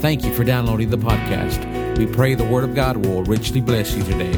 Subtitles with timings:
[0.00, 1.98] Thank you for downloading the podcast.
[1.98, 4.34] We pray the Word of God will richly bless you today.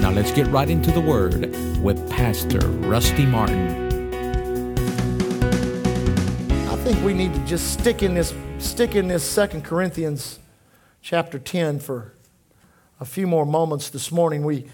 [0.00, 3.84] Now let's get right into the Word with Pastor Rusty Martin.
[6.70, 10.38] I think we need to just stick in this stick in this Second Corinthians
[11.02, 12.14] chapter 10 for
[12.98, 14.42] a few more moments this morning.
[14.42, 14.70] We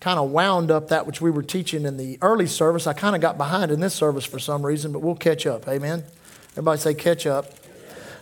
[0.00, 2.88] kind of wound up that which we were teaching in the early service.
[2.88, 5.68] I kind of got behind in this service for some reason, but we'll catch up.
[5.68, 6.02] Amen.
[6.54, 7.57] Everybody say catch up.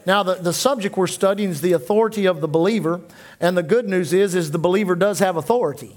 [0.07, 3.01] Now, the, the subject we're studying is the authority of the believer,
[3.41, 5.97] and the good news is, is the believer does have authority.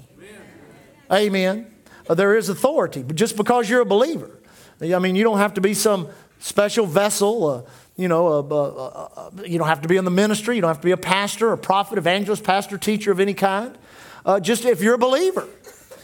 [1.10, 1.62] Amen.
[1.62, 1.74] Amen.
[2.08, 4.40] Uh, there is authority, but just because you're a believer,
[4.82, 6.08] I mean, you don't have to be some
[6.40, 7.46] special vessel.
[7.46, 7.62] Uh,
[7.96, 10.56] you know, uh, uh, uh, you don't have to be in the ministry.
[10.56, 13.78] You don't have to be a pastor, a prophet, evangelist, pastor, teacher of any kind.
[14.26, 15.46] Uh, just if you're a believer,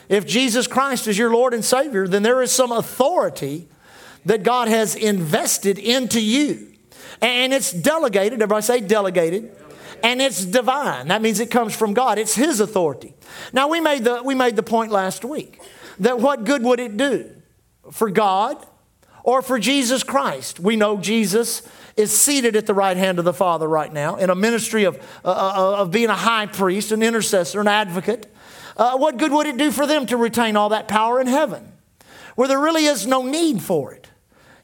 [0.08, 3.66] if Jesus Christ is your Lord and Savior, then there is some authority
[4.26, 6.75] that God has invested into you.
[7.20, 9.56] And it's delegated, everybody say delegated.
[10.02, 11.08] And it's divine.
[11.08, 12.18] That means it comes from God.
[12.18, 13.14] It's His authority.
[13.52, 15.60] Now, we made the, we made the point last week
[15.98, 17.30] that what good would it do
[17.90, 18.64] for God
[19.22, 20.60] or for Jesus Christ?
[20.60, 24.28] We know Jesus is seated at the right hand of the Father right now in
[24.28, 28.32] a ministry of, uh, uh of being a high priest, an intercessor, an advocate.
[28.76, 31.72] Uh, what good would it do for them to retain all that power in heaven
[32.34, 34.05] where there really is no need for it?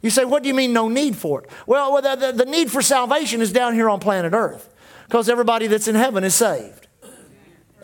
[0.03, 1.51] You say, what do you mean no need for it?
[1.67, 4.69] Well, the, the, need for salvation is down here on planet Earth
[5.07, 6.89] because everybody that's in heaven is saved.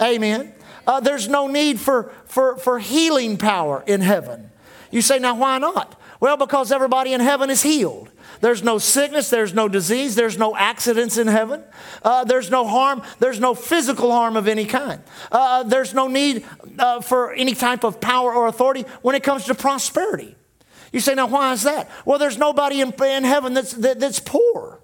[0.03, 0.53] Amen.
[0.87, 4.51] Uh, there's no need for, for, for healing power in heaven.
[4.91, 6.01] You say, now why not?
[6.19, 8.11] Well, because everybody in heaven is healed.
[8.41, 11.63] There's no sickness, there's no disease, there's no accidents in heaven,
[12.05, 15.03] uh, there's no harm, there's no physical harm of any kind.
[15.31, 16.45] Uh, there's no need
[16.79, 20.37] uh, for any type of power or authority when it comes to prosperity.
[20.93, 21.91] You say, now why is that?
[22.05, 24.81] Well, there's nobody in, in heaven that's, that, that's poor.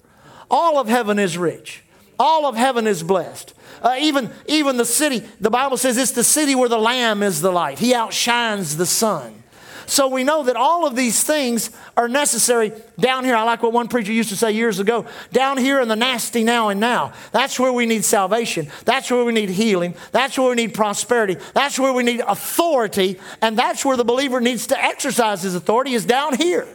[0.50, 1.82] All of heaven is rich.
[2.18, 3.54] All of heaven is blessed.
[3.82, 7.40] Uh, even, even the city, the Bible says it's the city where the Lamb is
[7.40, 7.78] the light.
[7.78, 9.43] He outshines the sun.
[9.86, 13.36] So we know that all of these things are necessary down here.
[13.36, 16.44] I like what one preacher used to say years ago down here in the nasty
[16.44, 17.12] now and now.
[17.32, 18.68] That's where we need salvation.
[18.84, 19.94] That's where we need healing.
[20.12, 21.36] That's where we need prosperity.
[21.54, 23.18] That's where we need authority.
[23.42, 26.66] And that's where the believer needs to exercise his authority, is down here.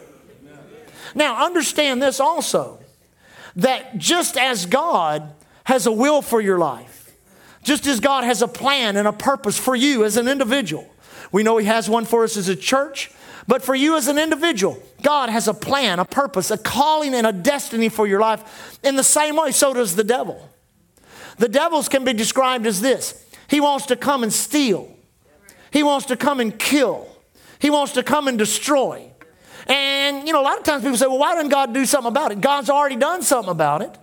[1.14, 2.78] Now, understand this also
[3.56, 5.32] that just as God
[5.64, 7.12] has a will for your life,
[7.62, 10.89] just as God has a plan and a purpose for you as an individual,
[11.32, 13.10] we know He has one for us as a church,
[13.46, 17.26] but for you as an individual, God has a plan, a purpose, a calling, and
[17.26, 18.78] a destiny for your life.
[18.84, 20.48] In the same way, so does the devil.
[21.38, 24.94] The devils can be described as this He wants to come and steal,
[25.72, 27.08] He wants to come and kill,
[27.58, 29.06] He wants to come and destroy.
[29.66, 32.08] And, you know, a lot of times people say, well, why didn't God do something
[32.08, 32.40] about it?
[32.40, 33.96] God's already done something about it.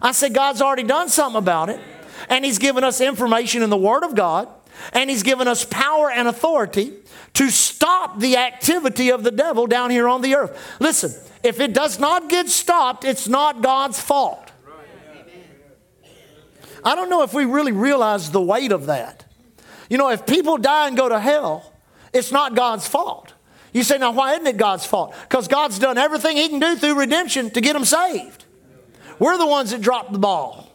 [0.00, 1.80] I said, God's already done something about it.
[2.28, 4.48] And He's given us information in the Word of God
[4.92, 6.92] and He's given us power and authority
[7.34, 10.76] to stop the activity of the devil down here on the earth.
[10.80, 14.50] Listen, if it does not get stopped, it's not God's fault.
[16.84, 19.26] I don't know if we really realize the weight of that.
[19.88, 21.72] You know, if people die and go to hell,
[22.12, 23.34] it's not God's fault.
[23.72, 25.14] You say, now why isn't it God's fault?
[25.22, 28.44] Because God's done everything He can do through redemption to get them saved.
[29.18, 30.72] We're the ones that dropped the ball.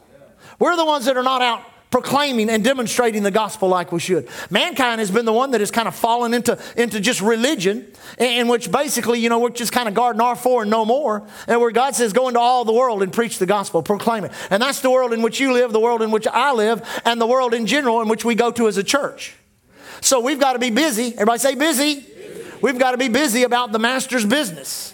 [0.60, 4.28] We're the ones that are not out proclaiming and demonstrating the gospel like we should.
[4.50, 7.88] Mankind has been the one that has kind of fallen into, into just religion,
[8.18, 11.26] in which basically, you know, we're just kind of guarding our four and no more,
[11.48, 14.32] and where God says, go into all the world and preach the gospel, proclaim it.
[14.50, 17.22] And that's the world in which you live, the world in which I live, and
[17.22, 19.36] the world in general in which we go to as a church.
[20.02, 21.14] So we've got to be busy.
[21.14, 21.96] Everybody say busy.
[21.96, 22.52] busy.
[22.62, 24.94] We've got to be busy about the master's business.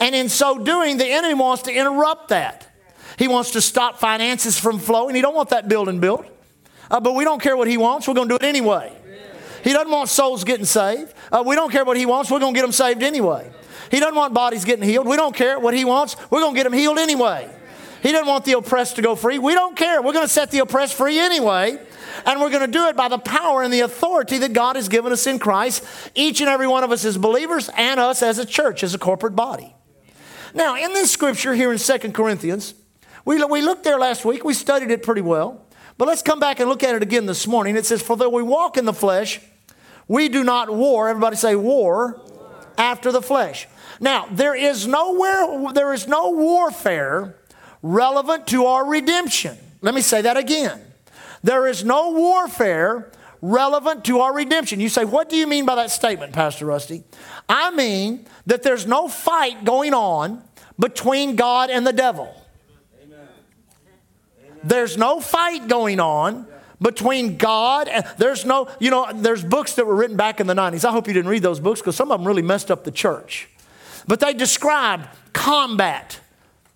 [0.00, 2.73] And in so doing, the enemy wants to interrupt that.
[3.18, 5.14] He wants to stop finances from flowing.
[5.14, 6.26] He don't want that building built.
[6.90, 8.06] Uh, but we don't care what he wants.
[8.06, 8.92] We're going to do it anyway.
[9.62, 11.14] He doesn't want souls getting saved.
[11.32, 12.30] Uh, we don't care what he wants.
[12.30, 13.50] We're going to get them saved anyway.
[13.90, 15.06] He doesn't want bodies getting healed.
[15.06, 16.16] We don't care what he wants.
[16.30, 17.50] We're going to get them healed anyway.
[18.02, 19.38] He doesn't want the oppressed to go free.
[19.38, 20.02] We don't care.
[20.02, 21.78] We're going to set the oppressed free anyway.
[22.26, 24.88] And we're going to do it by the power and the authority that God has
[24.88, 25.84] given us in Christ,
[26.14, 28.98] each and every one of us as believers and us as a church, as a
[28.98, 29.74] corporate body.
[30.52, 32.74] Now, in this scripture here in Second Corinthians,
[33.24, 34.44] we, we looked there last week.
[34.44, 35.64] We studied it pretty well.
[35.96, 37.76] But let's come back and look at it again this morning.
[37.76, 39.40] It says, For though we walk in the flesh,
[40.08, 41.08] we do not war.
[41.08, 42.66] Everybody say war, war.
[42.76, 43.68] after the flesh.
[44.00, 47.36] Now, there is nowhere, there is no warfare
[47.82, 49.56] relevant to our redemption.
[49.82, 50.80] Let me say that again.
[51.42, 54.80] There is no warfare relevant to our redemption.
[54.80, 57.04] You say, what do you mean by that statement, Pastor Rusty?
[57.48, 60.42] I mean that there's no fight going on
[60.78, 62.34] between God and the devil.
[64.64, 66.46] There's no fight going on
[66.80, 70.54] between God and there's no, you know, there's books that were written back in the
[70.54, 70.84] 90s.
[70.84, 72.90] I hope you didn't read those books because some of them really messed up the
[72.90, 73.48] church.
[74.06, 76.20] But they described combat,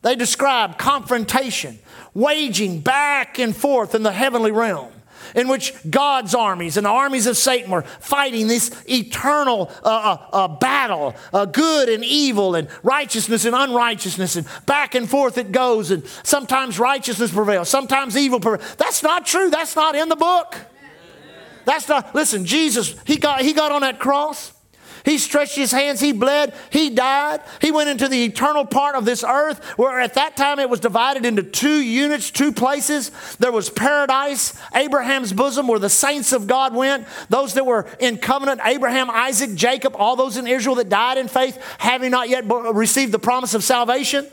[0.03, 1.79] they described confrontation,
[2.15, 4.93] waging back and forth in the heavenly realm
[5.35, 10.27] in which God's armies and the armies of Satan were fighting this eternal uh, uh,
[10.33, 15.53] uh, battle, uh, good and evil, and righteousness and unrighteousness, and back and forth it
[15.53, 15.91] goes.
[15.91, 18.77] And sometimes righteousness prevails, sometimes evil prevails.
[18.77, 19.51] That's not true.
[19.51, 20.57] That's not in the book.
[21.65, 22.15] That's not.
[22.15, 24.53] Listen, Jesus, he got he got on that cross.
[25.09, 27.41] He stretched his hands, he bled, he died.
[27.63, 30.81] He went into the eternal part of this earth where at that time it was
[30.81, 33.11] divided into two units, two places.
[33.39, 38.19] There was paradise, Abraham's bosom, where the saints of God went, those that were in
[38.19, 42.45] covenant, Abraham, Isaac, Jacob, all those in Israel that died in faith, having not yet
[42.47, 44.27] received the promise of salvation.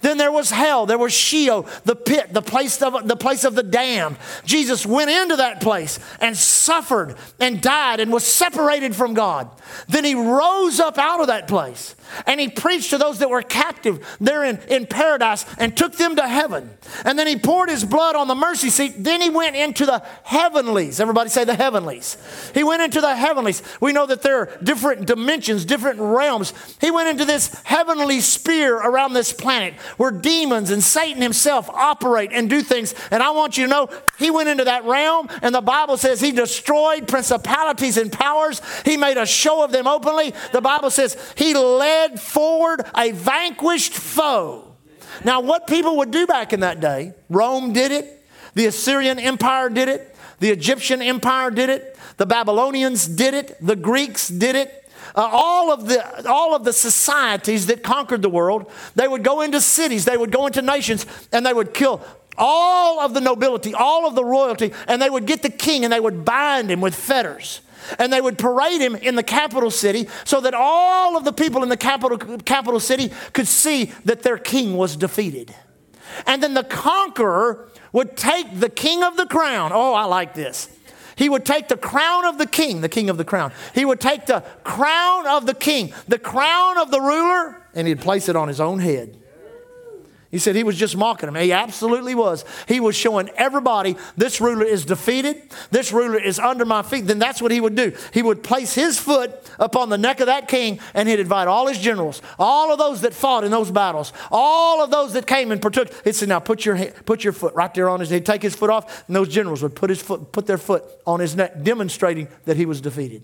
[0.00, 0.86] Then there was hell.
[0.86, 4.16] There was Sheol, the pit, the place of the place of the damned.
[4.44, 9.50] Jesus went into that place and suffered and died and was separated from God.
[9.88, 11.94] Then he rose up out of that place
[12.26, 16.16] and he preached to those that were captive there in, in paradise and took them
[16.16, 16.70] to heaven.
[17.04, 18.94] And then he poured his blood on the mercy seat.
[18.98, 21.00] Then he went into the heavenlies.
[21.00, 22.16] Everybody say the heavenlies.
[22.54, 23.62] He went into the heavenlies.
[23.80, 26.52] We know that there are different dimensions, different realms.
[26.80, 32.30] He went into this heavenly sphere around this planet where demons and Satan himself operate
[32.32, 32.94] and do things.
[33.10, 33.88] And I want you to know
[34.18, 38.60] he went into that realm, and the Bible says he destroyed principalities and powers.
[38.84, 40.34] He made a show of them openly.
[40.52, 44.76] The Bible says he led forward a vanquished foe.
[45.24, 48.24] Now, what people would do back in that day, Rome did it,
[48.54, 53.76] the Assyrian Empire did it, the Egyptian Empire did it, the Babylonians did it, the
[53.76, 54.87] Greeks did it.
[55.18, 59.40] Uh, all, of the, all of the societies that conquered the world, they would go
[59.40, 62.00] into cities, they would go into nations, and they would kill
[62.36, 65.92] all of the nobility, all of the royalty, and they would get the king and
[65.92, 67.62] they would bind him with fetters.
[67.98, 71.64] And they would parade him in the capital city so that all of the people
[71.64, 75.52] in the capital, capital city could see that their king was defeated.
[76.28, 79.72] And then the conqueror would take the king of the crown.
[79.74, 80.68] Oh, I like this.
[81.18, 83.52] He would take the crown of the king, the king of the crown.
[83.74, 88.00] He would take the crown of the king, the crown of the ruler, and he'd
[88.00, 89.18] place it on his own head.
[90.30, 91.36] He said he was just mocking him.
[91.36, 92.44] He absolutely was.
[92.66, 97.06] He was showing everybody this ruler is defeated, this ruler is under my feet.
[97.06, 97.94] Then that's what he would do.
[98.12, 101.66] He would place his foot upon the neck of that king and he'd invite all
[101.66, 105.50] his generals, all of those that fought in those battles, all of those that came
[105.50, 105.90] and partook.
[106.04, 106.76] He'd say, Now put your,
[107.06, 108.10] put your foot right there on his.
[108.10, 110.84] He'd take his foot off, and those generals would put, his foot, put their foot
[111.06, 113.22] on his neck, demonstrating that he was defeated.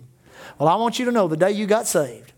[0.58, 2.32] Well, I want you to know the day you got saved,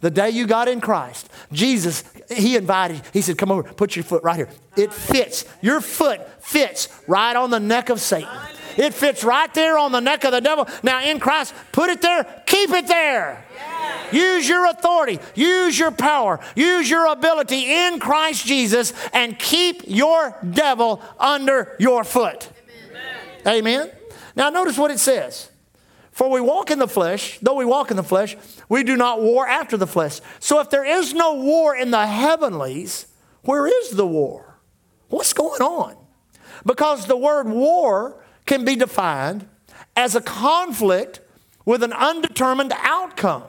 [0.00, 4.04] the day you got in Christ, Jesus, He invited, He said, Come over, put your
[4.04, 4.48] foot right here.
[4.76, 5.44] It fits.
[5.60, 8.28] Your foot fits right on the neck of Satan.
[8.76, 10.66] It fits right there on the neck of the devil.
[10.82, 13.44] Now, in Christ, put it there, keep it there.
[14.12, 20.36] Use your authority, use your power, use your ability in Christ Jesus, and keep your
[20.48, 22.48] devil under your foot.
[23.46, 23.58] Amen.
[23.58, 23.90] Amen.
[24.34, 25.49] Now, notice what it says.
[26.20, 28.36] For we walk in the flesh, though we walk in the flesh,
[28.68, 30.20] we do not war after the flesh.
[30.38, 33.06] So if there is no war in the heavenlies,
[33.44, 34.58] where is the war?
[35.08, 35.96] What's going on?
[36.66, 39.48] Because the word war can be defined
[39.96, 41.20] as a conflict
[41.64, 43.44] with an undetermined outcome,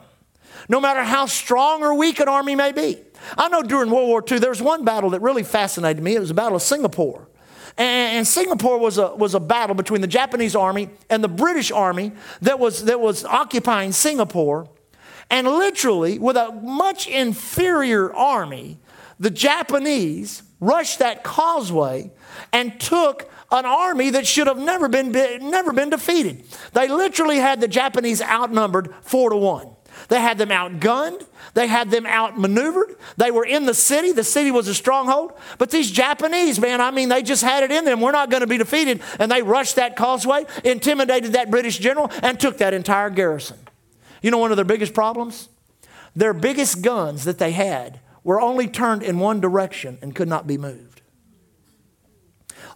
[0.70, 3.00] no matter how strong or weak an army may be.
[3.38, 6.16] I know during World War II, there was one battle that really fascinated me.
[6.16, 7.28] It was the Battle of Singapore.
[7.82, 12.12] And Singapore was a, was a battle between the Japanese army and the British army
[12.42, 14.70] that was, that was occupying Singapore.
[15.32, 18.78] And literally, with a much inferior army,
[19.20, 22.12] the Japanese rushed that causeway
[22.54, 25.12] and took an army that should have never been,
[25.50, 26.44] never been defeated.
[26.74, 29.70] They literally had the Japanese outnumbered four to one.
[30.12, 31.26] They had them outgunned.
[31.54, 32.98] They had them outmaneuvered.
[33.16, 34.12] They were in the city.
[34.12, 35.32] The city was a stronghold.
[35.58, 38.02] But these Japanese, man, I mean, they just had it in them.
[38.02, 39.00] We're not going to be defeated.
[39.20, 43.58] And they rushed that causeway, intimidated that British general, and took that entire garrison.
[44.22, 45.48] You know one of their biggest problems?
[46.14, 50.46] Their biggest guns that they had were only turned in one direction and could not
[50.46, 51.02] be moved.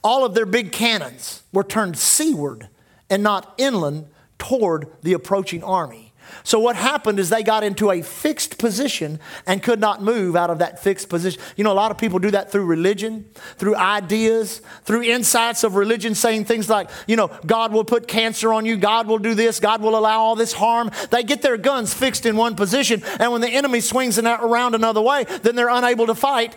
[0.06, 2.70] All of their big cannons were turned seaward
[3.10, 4.08] and not inland
[4.40, 6.05] toward the approaching army.
[6.46, 10.52] So, what happened is they got into a fixed position and could not move out
[10.52, 11.42] of that fixed position.
[11.56, 13.26] You know, a lot of people do that through religion,
[13.58, 18.54] through ideas, through insights of religion, saying things like, you know, God will put cancer
[18.54, 20.92] on you, God will do this, God will allow all this harm.
[21.10, 25.02] They get their guns fixed in one position, and when the enemy swings around another
[25.02, 26.56] way, then they're unable to fight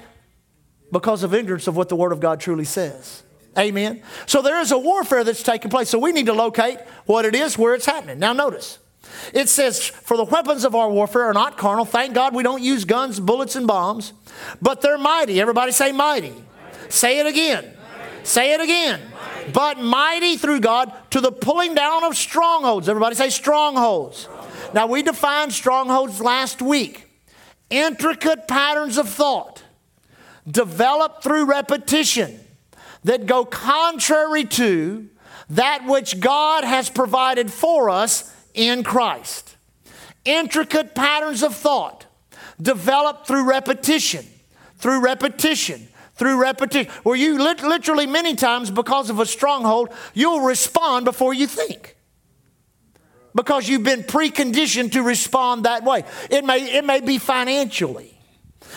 [0.92, 3.22] because of ignorance of what the Word of God truly says.
[3.56, 4.02] Amen.
[4.26, 5.88] So there is a warfare that's taking place.
[5.88, 8.18] So we need to locate what it is, where it's happening.
[8.18, 8.78] Now notice.
[9.34, 11.84] It says, For the weapons of our warfare are not carnal.
[11.84, 14.12] Thank God we don't use guns, bullets, and bombs,
[14.62, 15.40] but they're mighty.
[15.40, 16.30] Everybody say mighty.
[16.30, 16.44] mighty.
[16.88, 17.64] Say it again.
[17.64, 18.24] Mighty.
[18.24, 19.00] Say it again.
[19.12, 19.52] Mighty.
[19.52, 22.88] But mighty through God to the pulling down of strongholds.
[22.88, 24.18] Everybody say strongholds.
[24.18, 24.74] strongholds.
[24.74, 27.08] Now we defined strongholds last week
[27.70, 29.62] intricate patterns of thought
[30.50, 32.40] developed through repetition
[33.04, 35.08] that go contrary to
[35.50, 39.56] that which God has provided for us in Christ.
[40.24, 42.06] Intricate patterns of thought
[42.60, 44.26] developed through repetition,
[44.76, 51.04] through repetition, through repetition, where you literally, many times, because of a stronghold, you'll respond
[51.04, 51.96] before you think.
[53.32, 56.02] Because you've been preconditioned to respond that way.
[56.28, 58.18] It may, it may be financially.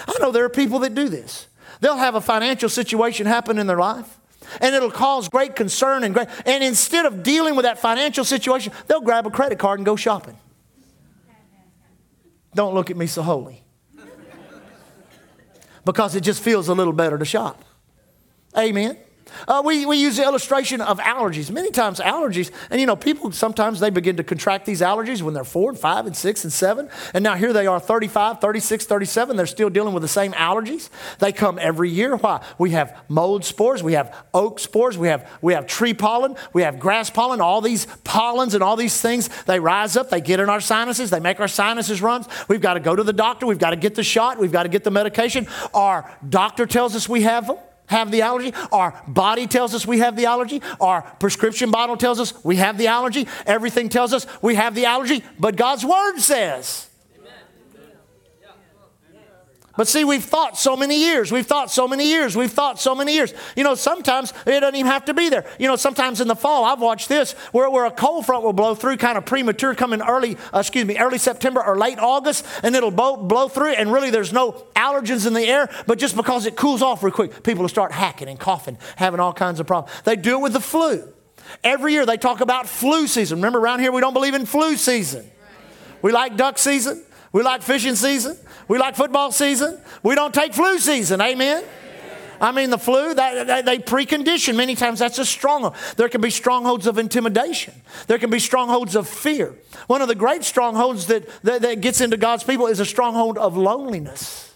[0.07, 1.47] I know there are people that do this.
[1.79, 4.19] They'll have a financial situation happen in their life,
[4.60, 6.27] and it'll cause great concern and great.
[6.46, 9.96] And instead of dealing with that financial situation, they'll grab a credit card and go
[9.96, 10.38] shopping.
[12.53, 13.63] Don't look at me so holy.
[15.86, 17.63] Because it just feels a little better to shop.
[18.58, 18.98] Amen.
[19.47, 21.51] Uh, we, we use the illustration of allergies.
[21.51, 25.33] Many times, allergies, and you know, people sometimes they begin to contract these allergies when
[25.33, 26.89] they're four and five and six and seven.
[27.13, 29.35] And now here they are 35, 36, 37.
[29.35, 30.89] They're still dealing with the same allergies.
[31.19, 32.15] They come every year.
[32.15, 32.43] Why?
[32.57, 36.63] We have mold spores, we have oak spores, we have, we have tree pollen, we
[36.63, 39.29] have grass pollen, all these pollens and all these things.
[39.43, 42.25] They rise up, they get in our sinuses, they make our sinuses run.
[42.47, 44.63] We've got to go to the doctor, we've got to get the shot, we've got
[44.63, 45.47] to get the medication.
[45.73, 47.57] Our doctor tells us we have them
[47.91, 48.53] have the allergy.
[48.71, 50.62] Our body tells us we have the allergy.
[50.79, 53.27] Our prescription bottle tells us we have the allergy.
[53.45, 56.88] Everything tells us we have the allergy, but God's word says
[59.78, 61.32] but see, we've thought so many years.
[61.32, 62.36] We've thought so many years.
[62.36, 63.34] We've thought so many years.
[63.56, 65.46] You know, sometimes it doesn't even have to be there.
[65.60, 68.54] You know, sometimes in the fall, I've watched this where, where a cold front will
[68.54, 72.46] blow through kind of premature, coming early, uh, excuse me, early September or late August,
[72.63, 76.18] and it'll blow, blow through, and really there's no allergens in the air, but just
[76.18, 79.60] because it cools off real quick, people will start hacking and coughing, having all kinds
[79.60, 79.96] of problems.
[80.04, 81.08] They do it with the flu.
[81.63, 83.38] Every year they talk about flu season.
[83.38, 85.30] Remember, around here we don't believe in flu season.
[86.01, 87.04] We like duck season.
[87.31, 88.38] We like fishing season.
[88.67, 89.79] We like football season.
[90.03, 91.21] We don't take flu season.
[91.21, 91.63] Amen.
[92.41, 94.55] I mean, the flu, that, they precondition.
[94.55, 95.75] Many times that's a stronghold.
[95.95, 97.75] There can be strongholds of intimidation.
[98.07, 99.53] There can be strongholds of fear.
[99.85, 103.38] One of the great strongholds that, that, that gets into God's people is a stronghold
[103.38, 104.50] of loneliness.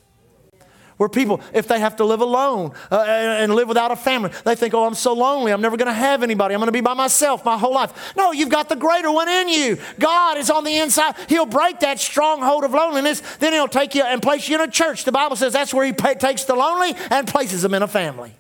[0.98, 4.56] Where people, if they have to live alone uh, and live without a family, they
[4.56, 5.52] think, oh, I'm so lonely.
[5.52, 6.56] I'm never going to have anybody.
[6.56, 8.14] I'm going to be by myself my whole life.
[8.16, 9.78] No, you've got the greater one in you.
[10.00, 11.16] God is on the inside.
[11.28, 13.20] He'll break that stronghold of loneliness.
[13.38, 15.04] Then He'll take you and place you in a church.
[15.04, 17.88] The Bible says that's where He pay, takes the lonely and places them in a
[17.88, 18.34] family.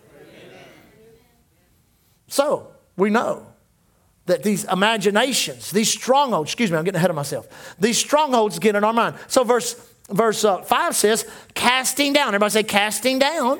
[2.27, 3.47] So, we know
[4.25, 7.75] that these imaginations, these strongholds, excuse me, I'm getting ahead of myself.
[7.79, 9.17] These strongholds get in our mind.
[9.27, 9.75] So, verse
[10.09, 12.29] verse uh, 5 says, casting down.
[12.29, 13.59] Everybody say, casting down.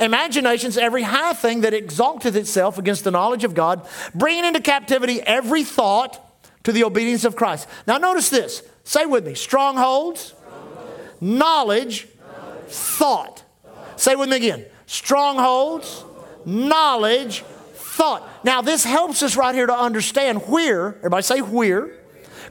[0.00, 5.20] Imaginations, every high thing that exalteth itself against the knowledge of God, bringing into captivity
[5.20, 6.18] every thought
[6.64, 7.68] to the obedience of Christ.
[7.86, 8.62] Now, notice this.
[8.84, 11.20] Say with me strongholds, strongholds.
[11.20, 12.68] knowledge, knowledge.
[12.68, 13.44] Thought.
[13.64, 14.00] thought.
[14.00, 16.04] Say with me again strongholds,
[16.44, 18.28] knowledge, thought.
[18.44, 22.01] Now, this helps us right here to understand where, everybody say where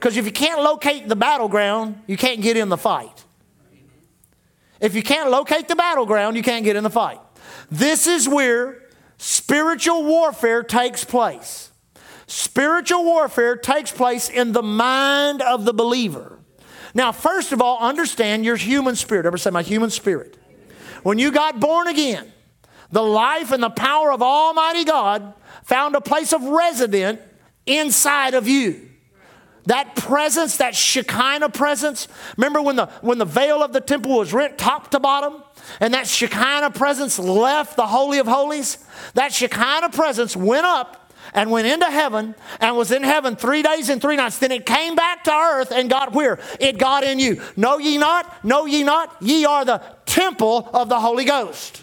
[0.02, 3.24] because if you can't locate the battleground, you can't get in the fight.
[4.80, 7.20] If you can't locate the battleground, you can't get in the fight.
[7.70, 8.82] This is where
[9.20, 11.70] spiritual warfare takes place.
[12.26, 16.40] Spiritual warfare takes place in the mind of the believer.
[16.96, 19.28] Now, first of all, understand your human spirit.
[19.28, 20.36] Ever say, my human spirit?
[21.04, 22.34] When you got born again,
[22.92, 27.22] the life and the power of Almighty God found a place of resident
[27.68, 28.88] inside of you.
[29.66, 32.08] That presence, that Shekinah presence.
[32.38, 35.44] Remember when the, when the veil of the temple was rent top to bottom?
[35.80, 38.80] And that Shekinah presence left the Holy of Holies?
[39.14, 43.90] That Shekinah presence went up and went into heaven and was in heaven three days
[43.90, 44.40] and three nights.
[44.40, 46.40] Then it came back to earth and got where?
[46.60, 47.42] It got in you.
[47.56, 48.44] Know ye not?
[48.44, 49.16] Know ye not?
[49.22, 51.81] Ye are the temple of the Holy Ghost.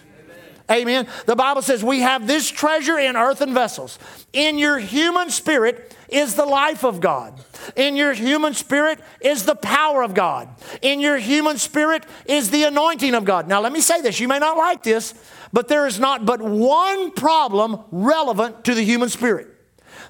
[0.71, 1.07] Amen.
[1.25, 3.99] The Bible says we have this treasure in earthen vessels.
[4.33, 7.41] In your human spirit is the life of God.
[7.75, 10.49] In your human spirit is the power of God.
[10.83, 13.49] In your human spirit is the anointing of God.
[13.49, 14.21] Now, let me say this.
[14.21, 15.15] You may not like this,
[15.53, 19.55] but there is not but one problem relevant to the human spirit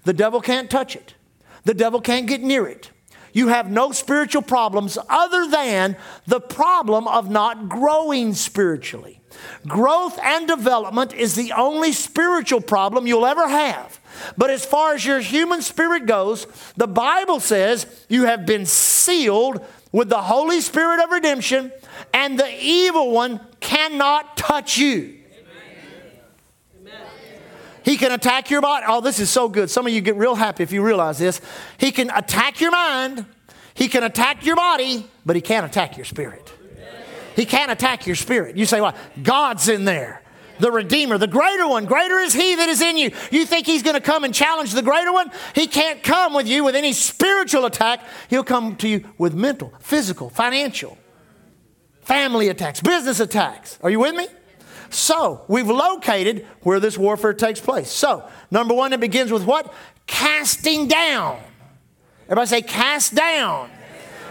[0.05, 1.15] the devil can't touch it,
[1.65, 2.91] the devil can't get near it.
[3.33, 5.97] you have no spiritual problems other than
[6.27, 9.18] the problem of not growing spiritually.
[9.67, 14.01] Growth and development is the only spiritual problem you'll ever have.
[14.37, 19.65] But as far as your human spirit goes, the Bible says you have been sealed
[19.93, 21.73] with the Holy Spirit of redemption,
[22.13, 25.15] and the evil one cannot touch you.
[27.85, 28.85] He can attack your body.
[28.87, 29.71] Oh, this is so good.
[29.71, 31.41] Some of you get real happy if you realize this.
[31.79, 33.25] He can attack your mind,
[33.73, 36.53] he can attack your body, but he can't attack your spirit.
[37.39, 38.57] He can't attack your spirit.
[38.57, 40.23] You say, well, God's in there.
[40.59, 43.13] The Redeemer, the greater one, greater is He that is in you.
[43.31, 45.31] You think He's going to come and challenge the greater one?
[45.55, 48.05] He can't come with you with any spiritual attack.
[48.29, 50.99] He'll come to you with mental, physical, financial,
[52.01, 53.79] family attacks, business attacks.
[53.85, 54.27] Are you with me?
[54.91, 57.89] So, we've located where this warfare takes place.
[57.89, 59.73] So, number one, it begins with what?
[60.09, 61.41] Casting down.
[62.25, 63.71] Everybody say, cast down.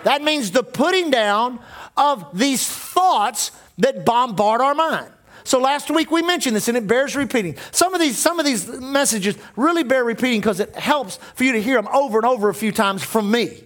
[0.04, 1.60] That means the putting down
[1.98, 5.12] of these thoughts that bombard our mind.
[5.44, 7.56] So last week we mentioned this and it bears repeating.
[7.72, 11.54] Some of these, some of these messages really bear repeating because it helps for you
[11.54, 13.64] to hear them over and over a few times from me.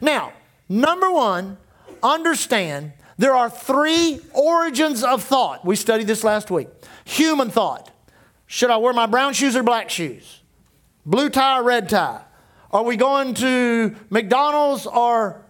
[0.00, 0.32] Now,
[0.68, 1.58] number one,
[2.02, 5.64] understand there are three origins of thought.
[5.64, 6.68] We studied this last week.
[7.04, 7.90] Human thought.
[8.46, 10.40] Should I wear my brown shoes or black shoes?
[11.04, 12.22] Blue tie or red tie?
[12.70, 15.44] Are we going to McDonald's or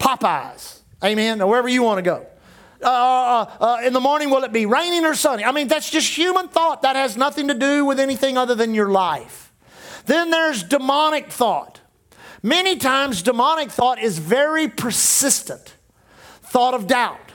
[0.00, 0.80] Popeyes?
[1.04, 1.40] Amen.
[1.40, 2.26] Or wherever you want to go.
[2.82, 5.44] Uh, uh, uh, in the morning, will it be raining or sunny?
[5.44, 6.82] I mean, that's just human thought.
[6.82, 9.52] That has nothing to do with anything other than your life.
[10.06, 11.80] Then there's demonic thought.
[12.42, 15.76] Many times, demonic thought is very persistent
[16.54, 17.32] thought of doubt,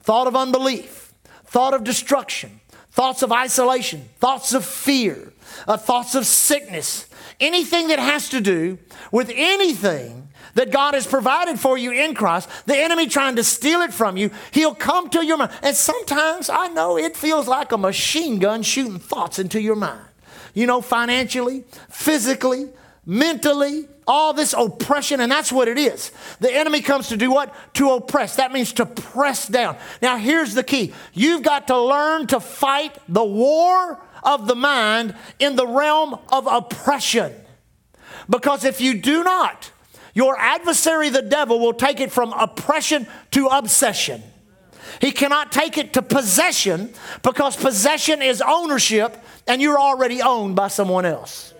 [0.00, 1.12] thought of unbelief,
[1.44, 2.58] thought of destruction,
[2.90, 5.34] thoughts of isolation, thoughts of fear,
[5.68, 7.06] uh, thoughts of sickness,
[7.38, 8.78] anything that has to do
[9.10, 13.80] with anything that God has provided for you in Christ, the enemy trying to steal
[13.80, 15.52] it from you, he'll come to your mind.
[15.62, 20.06] And sometimes I know it feels like a machine gun shooting thoughts into your mind.
[20.54, 22.68] You know, financially, physically,
[23.06, 26.10] mentally, all this oppression, and that's what it is.
[26.40, 27.54] The enemy comes to do what?
[27.74, 28.36] To oppress.
[28.36, 29.76] That means to press down.
[30.00, 35.14] Now, here's the key you've got to learn to fight the war of the mind
[35.38, 37.32] in the realm of oppression.
[38.28, 39.70] Because if you do not,
[40.14, 44.22] your adversary, the devil, will take it from oppression to obsession.
[45.00, 50.68] He cannot take it to possession because possession is ownership and you're already owned by
[50.68, 51.51] someone else.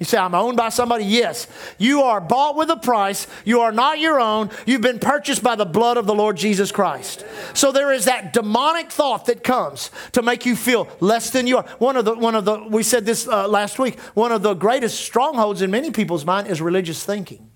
[0.00, 1.04] You say, I'm owned by somebody?
[1.04, 1.46] Yes.
[1.76, 3.26] You are bought with a price.
[3.44, 4.48] You are not your own.
[4.64, 7.22] You've been purchased by the blood of the Lord Jesus Christ.
[7.52, 11.58] So there is that demonic thought that comes to make you feel less than you
[11.58, 11.64] are.
[11.78, 14.54] One of the, one of the we said this uh, last week, one of the
[14.54, 17.50] greatest strongholds in many people's mind is religious thinking.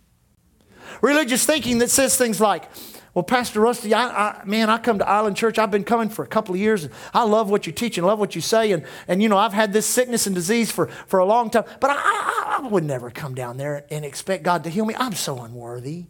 [1.00, 2.68] Religious thinking that says things like,
[3.14, 5.56] well, Pastor Rusty, I, I, man, I come to Island Church.
[5.56, 6.82] I've been coming for a couple of years.
[6.82, 8.72] And I love what you teach and love what you say.
[8.72, 11.64] And, and you know, I've had this sickness and disease for, for a long time.
[11.78, 14.96] But I, I, I would never come down there and expect God to heal me.
[14.98, 16.06] I'm so unworthy.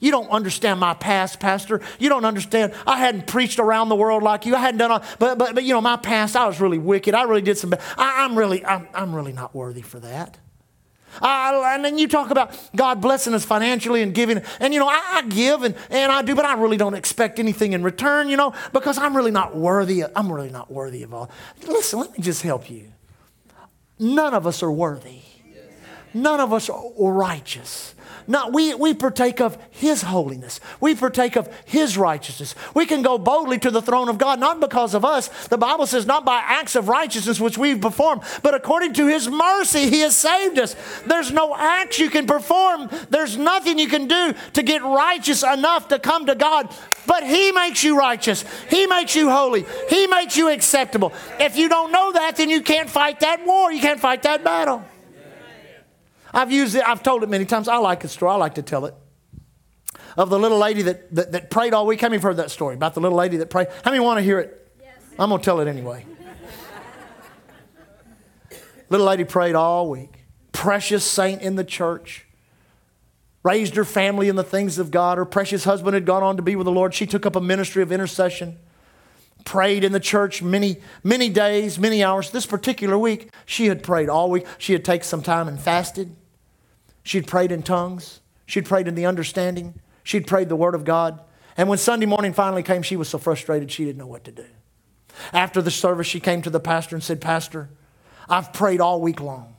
[0.00, 1.80] You don't understand my past, Pastor.
[2.00, 2.74] You don't understand.
[2.86, 4.56] I hadn't preached around the world like you.
[4.56, 7.14] I hadn't done all, but, but, but you know, my past, I was really wicked.
[7.14, 7.80] I really did some bad.
[7.96, 10.36] I, I'm really, I'm, I'm really not worthy for that.
[11.22, 14.42] I, and then you talk about God blessing us financially and giving.
[14.60, 17.38] And, you know, I, I, give and, and I do, but I really don't expect
[17.38, 20.02] anything in return, you know, because I'm really not worthy.
[20.02, 21.30] Of, I'm really not worthy of all.
[21.66, 22.92] Listen, let me just help you.
[23.98, 25.20] None of us are worthy.
[26.16, 27.94] None of us are righteous.
[28.26, 30.60] Not, we, we partake of His holiness.
[30.80, 32.54] We partake of His righteousness.
[32.74, 35.28] We can go boldly to the throne of God, not because of us.
[35.48, 39.28] The Bible says, not by acts of righteousness which we've performed, but according to His
[39.28, 40.74] mercy, He has saved us.
[41.06, 45.88] There's no acts you can perform, there's nothing you can do to get righteous enough
[45.88, 46.74] to come to God.
[47.06, 51.12] But He makes you righteous, He makes you holy, He makes you acceptable.
[51.38, 54.42] If you don't know that, then you can't fight that war, you can't fight that
[54.42, 54.82] battle.
[56.36, 57.66] I've used it, I've told it many times.
[57.66, 58.94] I like the story, I like to tell it.
[60.18, 62.02] Of the little lady that, that, that prayed all week.
[62.02, 63.68] How many have heard that story about the little lady that prayed?
[63.82, 64.70] How many want to hear it?
[64.80, 64.92] Yes.
[65.18, 66.04] I'm going to tell it anyway.
[68.90, 70.24] little lady prayed all week.
[70.52, 72.26] Precious saint in the church.
[73.42, 75.16] Raised her family in the things of God.
[75.16, 76.92] Her precious husband had gone on to be with the Lord.
[76.92, 78.58] She took up a ministry of intercession
[79.46, 82.30] prayed in the church many, many days, many hours.
[82.30, 84.44] This particular week, she had prayed all week.
[84.58, 86.14] She had taken some time and fasted.
[87.06, 88.20] She'd prayed in tongues.
[88.46, 89.78] She'd prayed in the understanding.
[90.02, 91.20] She'd prayed the Word of God.
[91.56, 94.32] And when Sunday morning finally came, she was so frustrated she didn't know what to
[94.32, 94.46] do.
[95.32, 97.70] After the service, she came to the pastor and said, Pastor,
[98.28, 99.54] I've prayed all week long.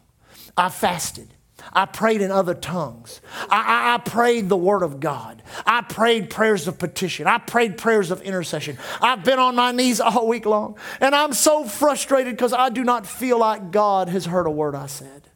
[0.58, 1.30] I've fasted.
[1.72, 3.22] I prayed in other tongues.
[3.50, 5.42] I, I, I, prayed the Word of God.
[5.66, 7.28] I prayed prayers of petition.
[7.28, 8.78] I prayed prayers of intercession.
[9.02, 10.78] I've been on my knees all week long.
[11.00, 14.76] And I'm so frustrated because I do not feel like God has heard a word
[14.76, 15.30] I said.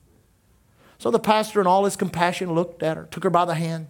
[1.02, 3.88] So the pastor, in all his compassion, looked at her, took her by the hand,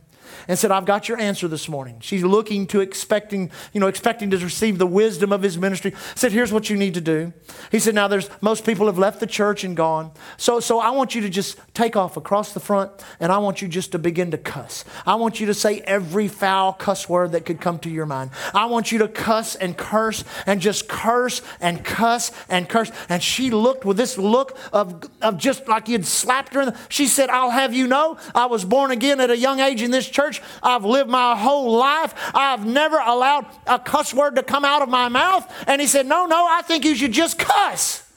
[0.47, 1.97] and said, I've got your answer this morning.
[2.01, 5.93] She's looking to expecting, you know, expecting to receive the wisdom of his ministry.
[6.15, 7.33] Said, here's what you need to do.
[7.71, 10.11] He said, now there's most people have left the church and gone.
[10.37, 13.61] So, so I want you to just take off across the front and I want
[13.61, 14.85] you just to begin to cuss.
[15.05, 18.31] I want you to say every foul cuss word that could come to your mind.
[18.53, 22.91] I want you to cuss and curse and just curse and cuss and curse.
[23.09, 26.65] And she looked with this look of, of just like you'd slapped her.
[26.65, 29.81] The, she said, I'll have you know, I was born again at a young age
[29.81, 30.41] in this church church.
[30.61, 32.13] I've lived my whole life.
[32.33, 35.51] I've never allowed a cuss word to come out of my mouth.
[35.67, 38.07] And he said, No, no, I think you should just cuss.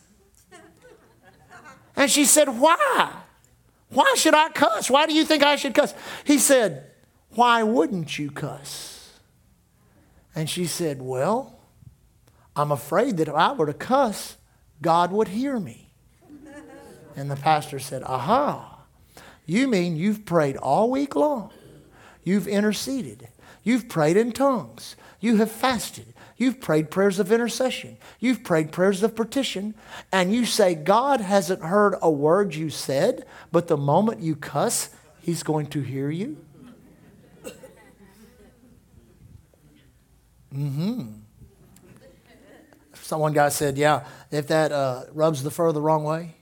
[1.97, 3.12] And she said, Why?
[3.90, 4.90] Why should I cuss?
[4.90, 5.95] Why do you think I should cuss?
[6.25, 6.90] He said,
[7.31, 9.12] Why wouldn't you cuss?
[10.35, 11.59] And she said, Well,
[12.57, 14.37] I'm afraid that if I were to cuss,
[14.83, 15.93] God would hear me.
[17.17, 18.73] And the pastor said, Aha.
[19.47, 21.53] You mean you've prayed all week long
[22.25, 23.29] You've interceded.
[23.63, 24.97] You've prayed in tongues.
[25.21, 26.13] You have fasted.
[26.37, 27.97] You've prayed prayers of intercession.
[28.19, 29.75] You've prayed prayers of petition.
[30.11, 34.91] And you say, God hasn't heard a word you said, but the moment you cuss,
[35.21, 36.37] He's going to hear you?
[40.55, 41.03] Mm hmm.
[42.93, 46.37] Someone guy said, Yeah, if that uh, rubs the fur the wrong way.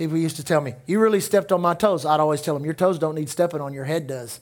[0.00, 2.06] People used to tell me, You really stepped on my toes.
[2.06, 4.40] I'd always tell them, Your toes don't need stepping on, your head does.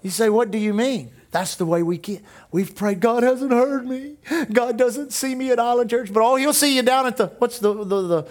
[0.00, 1.10] you say, What do you mean?
[1.32, 2.22] That's the way we get.
[2.52, 4.18] We've prayed, God hasn't heard me.
[4.52, 7.26] God doesn't see me at Island Church, but oh, He'll see you down at the,
[7.38, 8.28] what's the, the, the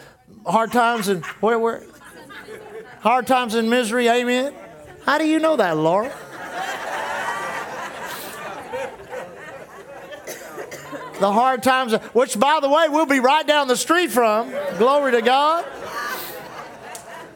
[0.49, 1.83] hard times and where, where?
[3.01, 4.53] Hard times and misery, amen?
[5.03, 6.09] How do you know that, Laura?
[11.19, 14.49] The hard times, which, by the way, we'll be right down the street from.
[14.77, 15.65] Glory to God.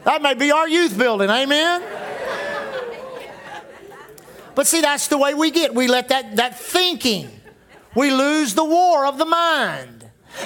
[0.04, 1.30] That may be our youth building.
[1.30, 1.82] Amen.
[4.54, 5.74] But see, that's the way we get.
[5.74, 7.30] We let that, that thinking,
[7.94, 10.01] we lose the war of the mind.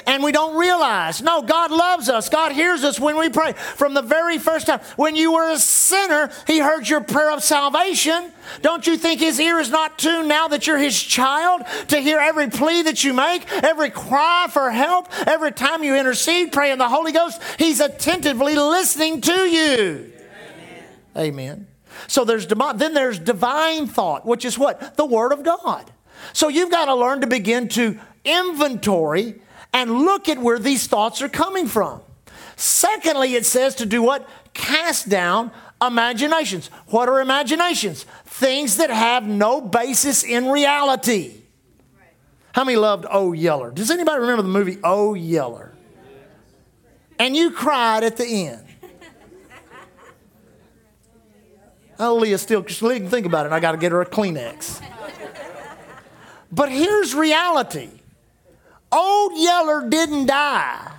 [0.06, 2.28] And we don't realize, no, God loves us.
[2.28, 3.52] God hears us when we pray.
[3.52, 7.42] From the very first time, when you were a sinner, He heard your prayer of
[7.42, 8.32] salvation.
[8.62, 12.18] Don't you think His ear is not tuned now that you're His child to hear
[12.18, 16.78] every plea that you make, every cry for help, every time you intercede, pray in
[16.78, 17.40] the Holy Ghost?
[17.58, 20.12] He's attentively listening to you.
[21.16, 21.28] Amen.
[21.28, 21.66] Amen.
[22.08, 24.96] So there's then there's divine thought, which is what?
[24.96, 25.90] The Word of God.
[26.32, 29.40] So you've got to learn to begin to inventory
[29.76, 32.00] and look at where these thoughts are coming from.
[32.56, 34.26] Secondly, it says to do what?
[34.54, 36.68] Cast down imaginations.
[36.86, 38.04] What are imaginations?
[38.24, 41.42] Things that have no basis in reality.
[42.52, 43.70] How many loved Oh Yeller?
[43.70, 45.74] Does anybody remember the movie Oh Yeller?
[47.18, 48.64] And you cried at the end.
[51.98, 53.52] Oh, Leah still can think about it.
[53.52, 54.82] I got to get her a Kleenex.
[56.50, 57.90] But here's reality.
[58.96, 60.92] Old Yeller didn't die.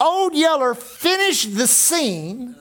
[0.00, 2.56] Old Yeller finished the scene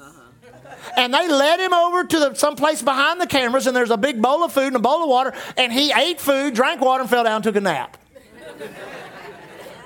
[0.95, 3.97] and they led him over to the, some place behind the cameras and there's a
[3.97, 7.02] big bowl of food and a bowl of water and he ate food drank water
[7.02, 7.97] and fell down and took a nap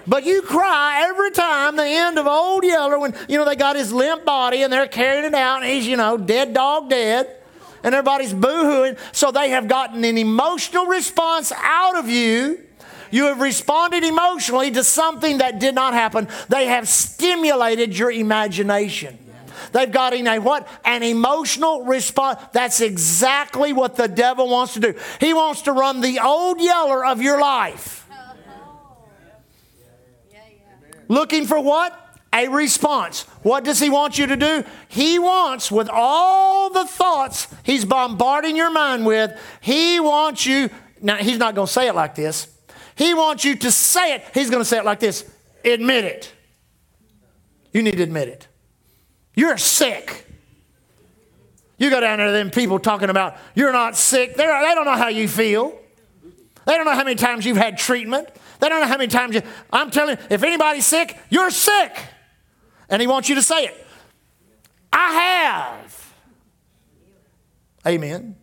[0.07, 3.75] but you cry every time the end of old yeller when you know they got
[3.75, 7.29] his limp body and they're carrying it out and he's you know dead dog dead
[7.83, 12.64] and everybody's boo-hooing so they have gotten an emotional response out of you
[13.11, 16.27] you have responded emotionally to something that did not happen.
[16.49, 19.19] They have stimulated your imagination.
[19.71, 20.67] They've got in a what?
[20.85, 22.39] An emotional response.
[22.53, 24.95] That's exactly what the devil wants to do.
[25.19, 28.07] He wants to run the old yeller of your life.
[31.07, 32.01] Looking for what?
[32.33, 33.23] A response.
[33.43, 34.63] What does he want you to do?
[34.87, 40.69] He wants, with all the thoughts he's bombarding your mind with, he wants you.
[41.01, 42.47] Now, he's not going to say it like this.
[42.95, 44.23] He wants you to say it.
[44.33, 45.29] He's going to say it like this
[45.63, 46.31] admit it.
[47.73, 48.47] You need to admit it.
[49.35, 50.25] You're sick.
[51.77, 54.35] You go down there, then people talking about you're not sick.
[54.35, 55.77] They're, they don't know how you feel.
[56.65, 58.29] They don't know how many times you've had treatment.
[58.59, 59.41] They don't know how many times you.
[59.71, 61.97] I'm telling you, if anybody's sick, you're sick.
[62.89, 63.87] And he wants you to say it.
[64.93, 66.13] I have.
[67.85, 68.35] Amen.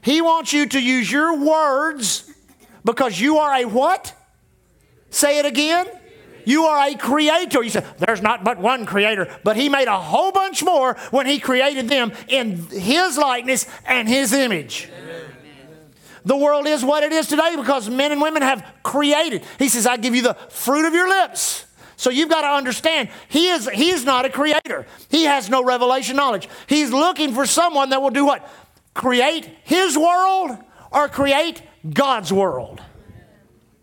[0.00, 2.30] He wants you to use your words
[2.88, 4.14] because you are a what?
[5.10, 5.86] Say it again.
[6.46, 7.62] You are a creator.
[7.62, 11.26] You say, there's not but one creator, but he made a whole bunch more when
[11.26, 14.88] he created them in his likeness and his image.
[16.24, 19.44] The world is what it is today because men and women have created.
[19.58, 21.66] He says, I give you the fruit of your lips.
[21.98, 24.86] So you've got to understand, he is, he is not a creator.
[25.10, 26.48] He has no revelation knowledge.
[26.66, 28.48] He's looking for someone that will do what?
[28.94, 30.56] Create his world
[30.90, 32.80] or create God's world.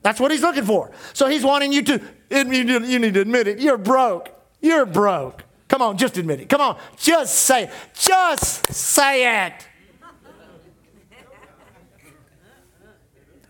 [0.02, 0.92] That's what he's looking for.
[1.14, 4.30] So he's wanting you to, you need to admit it, you're broke.
[4.62, 5.44] You're broke.
[5.68, 6.50] Come on, just admit it.
[6.50, 7.72] Come on, just say it.
[7.94, 9.68] Just say it.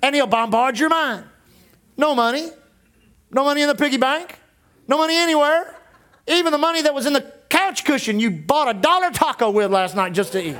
[0.01, 1.25] And he'll bombard your mind.
[1.97, 2.49] No money.
[3.31, 4.39] No money in the piggy bank.
[4.87, 5.75] No money anywhere.
[6.27, 9.71] Even the money that was in the couch cushion you bought a dollar taco with
[9.71, 10.57] last night just to eat.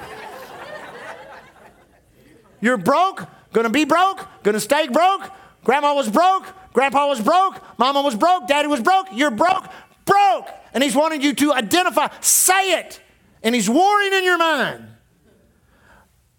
[2.62, 5.31] You're broke, gonna be broke, gonna stay broke.
[5.63, 9.65] Grandma was broke, grandpa was broke, mama was broke, daddy was broke, you're broke,
[10.05, 10.47] broke.
[10.73, 12.99] And he's wanting you to identify, say it.
[13.41, 14.87] And he's warring in your mind.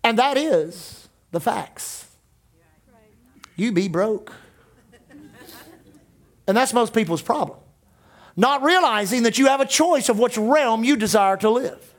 [0.05, 2.07] And that is the facts.
[3.57, 4.33] You be broke.
[6.47, 7.59] And that's most people's problem
[8.37, 11.95] not realizing that you have a choice of which realm you desire to live.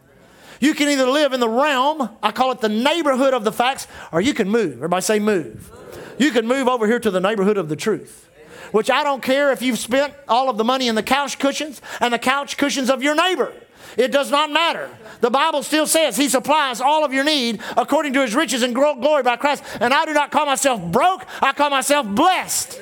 [0.60, 3.88] You can either live in the realm, I call it the neighborhood of the facts,
[4.12, 4.74] or you can move.
[4.74, 5.72] Everybody say move.
[6.18, 8.30] You can move over here to the neighborhood of the truth.
[8.72, 11.82] Which I don't care if you've spent all of the money in the couch cushions
[12.02, 13.54] and the couch cushions of your neighbor.
[13.96, 14.90] It does not matter.
[15.22, 18.76] The Bible still says He supplies all of your need according to His riches and
[18.76, 19.64] glory by Christ.
[19.80, 22.80] And I do not call myself broke, I call myself blessed.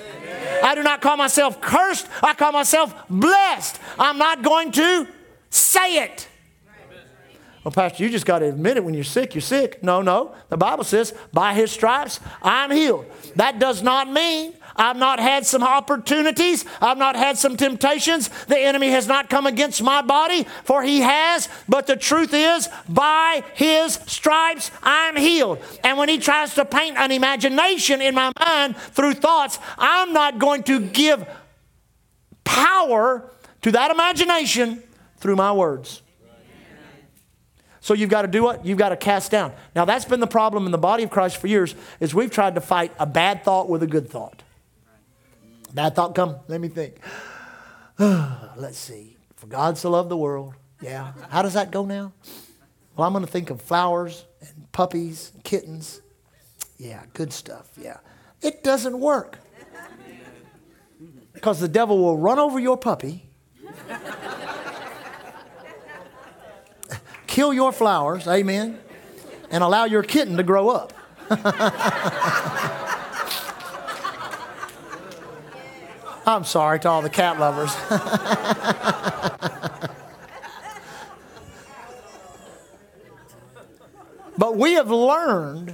[0.63, 3.79] I do not call myself cursed, I call myself blessed.
[3.99, 5.07] I'm not going to
[5.49, 6.27] say it.
[7.65, 9.82] Well, Pastor, you just got to admit it when you're sick, you're sick.
[9.82, 10.36] No, no.
[10.49, 13.08] The Bible says, by his stripes, I'm healed.
[13.38, 16.63] That does not mean I've not had some opportunities.
[16.80, 18.30] I've not had some temptations.
[18.45, 21.49] The enemy has not come against my body, for he has.
[21.67, 25.58] But the truth is, by his stripes, I'm healed.
[25.84, 30.38] And when he tries to paint an imagination in my mind through thoughts, I'm not
[30.38, 31.28] going to give
[32.43, 33.28] power
[33.63, 34.84] to that imagination
[35.17, 36.04] through my words.
[37.85, 38.65] So you've got to do what?
[38.65, 39.53] You've got to cast down.
[39.75, 42.55] Now that's been the problem in the body of Christ for years is we've tried
[42.55, 44.41] to fight a bad thought with a good thought.
[45.71, 46.95] Bad thought come, let me think.
[47.99, 49.17] Let's see.
[49.35, 50.55] For God so loved the world.
[50.81, 51.11] Yeah.
[51.29, 52.11] How does that go now?
[52.97, 56.01] Well, I'm going to think of flowers and puppies, and kittens.
[56.79, 57.69] Yeah, good stuff.
[57.79, 57.97] Yeah.
[58.41, 59.37] It doesn't work.
[61.33, 63.25] Because the devil will run over your puppy
[67.35, 68.79] kill your flowers, amen,
[69.51, 70.93] and allow your kitten to grow up.
[76.25, 77.75] I'm sorry to all the cat lovers.
[84.37, 85.64] but we have learned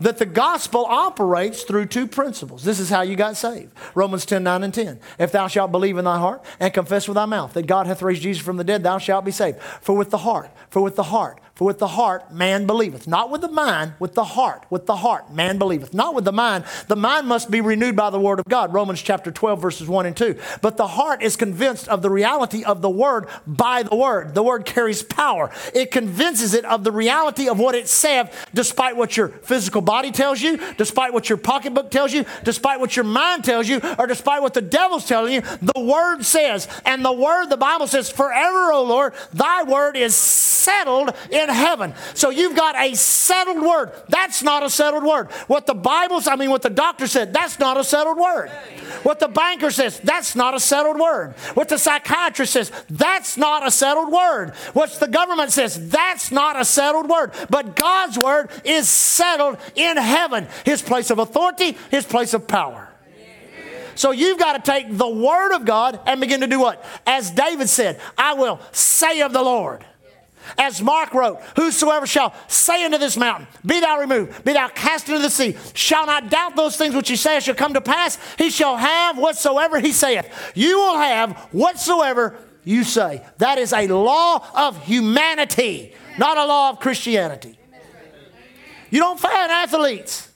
[0.00, 2.64] that the gospel operates through two principles.
[2.64, 3.72] This is how you got saved.
[3.94, 5.00] Romans 10 9 and 10.
[5.18, 8.02] If thou shalt believe in thy heart and confess with thy mouth that God hath
[8.02, 9.58] raised Jesus from the dead, thou shalt be saved.
[9.80, 13.08] For with the heart, for with the heart, for with the heart man believeth.
[13.08, 14.64] Not with the mind, with the heart.
[14.70, 15.92] With the heart man believeth.
[15.92, 16.64] Not with the mind.
[16.86, 18.72] The mind must be renewed by the word of God.
[18.72, 20.38] Romans chapter 12, verses 1 and 2.
[20.62, 24.34] But the heart is convinced of the reality of the word by the word.
[24.34, 25.50] The word carries power.
[25.74, 30.12] It convinces it of the reality of what it said, despite what your physical body
[30.12, 34.06] tells you, despite what your pocketbook tells you, despite what your mind tells you, or
[34.06, 35.40] despite what the devil's telling you.
[35.40, 40.14] The word says, and the word, the Bible says, forever, O Lord, thy word is
[40.14, 41.94] settled in in heaven.
[42.14, 43.92] So you've got a settled word.
[44.08, 45.30] That's not a settled word.
[45.46, 48.50] What the Bible, says, I mean, what the doctor said, that's not a settled word.
[49.02, 51.32] What the banker says, that's not a settled word.
[51.54, 54.54] What the psychiatrist says, that's not a settled word.
[54.72, 57.32] What the government says, that's not a settled word.
[57.50, 62.88] But God's word is settled in heaven, his place of authority, his place of power.
[63.94, 66.84] So you've got to take the word of God and begin to do what?
[67.04, 69.84] As David said, I will say of the Lord.
[70.56, 75.08] As Mark wrote, Whosoever shall say unto this mountain, Be thou removed, be thou cast
[75.08, 78.18] into the sea, shall not doubt those things which he saith shall come to pass,
[78.38, 80.52] he shall have whatsoever he saith.
[80.54, 83.24] You will have whatsoever you say.
[83.38, 87.58] That is a law of humanity, not a law of Christianity.
[88.90, 90.30] You don't find athletes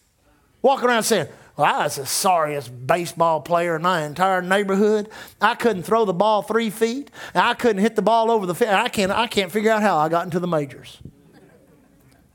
[0.60, 5.08] walking around saying, well, I was the sorriest baseball player in my entire neighborhood.
[5.40, 7.10] I couldn't throw the ball three feet.
[7.34, 8.70] I couldn't hit the ball over the field.
[8.72, 10.98] I can't, I can't figure out how I got into the majors.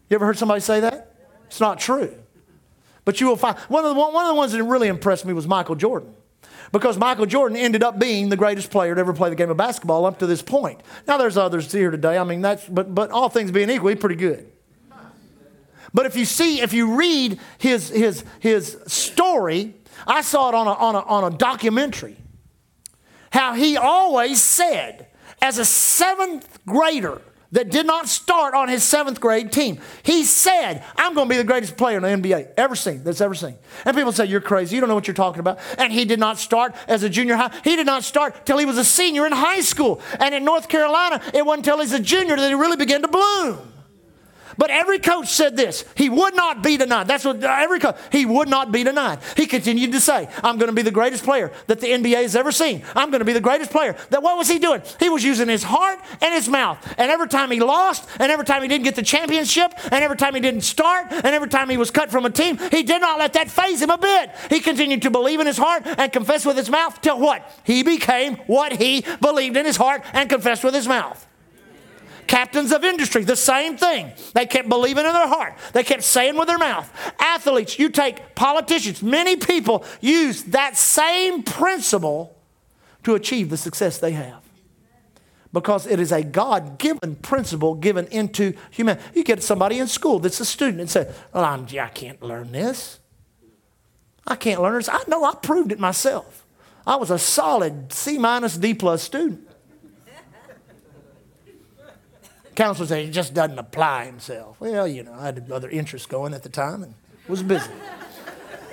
[0.09, 1.15] You ever heard somebody say that?
[1.47, 2.13] It's not true.
[3.05, 5.33] But you will find one of the, one of the ones that really impressed me
[5.33, 6.13] was Michael Jordan.
[6.71, 9.57] because Michael Jordan ended up being the greatest player to ever play the game of
[9.57, 10.81] basketball up to this point.
[11.07, 12.17] Now there's others here today.
[12.17, 14.51] I mean, that's but but all things being equal, he's pretty good.
[15.97, 19.73] But if you see, if you read his his his story,
[20.05, 22.17] I saw it on a on a, on a documentary.
[23.31, 25.07] How he always said,
[25.41, 27.19] as a seventh grader,
[27.51, 29.79] that did not start on his seventh grade team.
[30.03, 33.19] He said, I'm going to be the greatest player in the NBA ever seen, that's
[33.19, 33.55] ever seen.
[33.83, 34.75] And people say, You're crazy.
[34.75, 35.57] You don't know what you're talking about.
[35.79, 37.59] And he did not start as a junior high.
[37.63, 39.99] He did not start till he was a senior in high school.
[40.19, 43.07] And in North Carolina, it wasn't until he's a junior that he really began to
[43.07, 43.73] bloom.
[44.57, 45.85] But every coach said this.
[45.95, 47.07] He would not be denied.
[47.07, 49.19] That's what every coach, he would not be denied.
[49.35, 52.35] He continued to say, I'm going to be the greatest player that the NBA has
[52.35, 52.83] ever seen.
[52.95, 53.95] I'm going to be the greatest player.
[54.09, 54.81] That what was he doing?
[54.99, 56.77] He was using his heart and his mouth.
[56.97, 60.17] And every time he lost, and every time he didn't get the championship, and every
[60.17, 63.01] time he didn't start, and every time he was cut from a team, he did
[63.01, 64.31] not let that faze him a bit.
[64.49, 67.49] He continued to believe in his heart and confess with his mouth till what?
[67.63, 71.25] He became what he believed in his heart and confessed with his mouth.
[72.27, 74.11] Captains of industry, the same thing.
[74.33, 76.91] They kept believing in their heart, they kept saying with their mouth.
[77.19, 82.37] Athletes, you take politicians, many people use that same principle
[83.03, 84.43] to achieve the success they have.
[85.53, 89.03] Because it is a God given principle given into humanity.
[89.15, 92.51] You get somebody in school that's a student and say, Well, I'm, I can't learn
[92.51, 92.99] this.
[94.27, 94.89] I can't learn this.
[94.89, 96.45] I know I proved it myself.
[96.85, 99.46] I was a solid C minus D plus student.
[102.57, 104.59] Counselor said he just doesn't apply himself.
[104.59, 106.95] Well, you know, I had other interests going at the time and
[107.27, 107.69] was busy.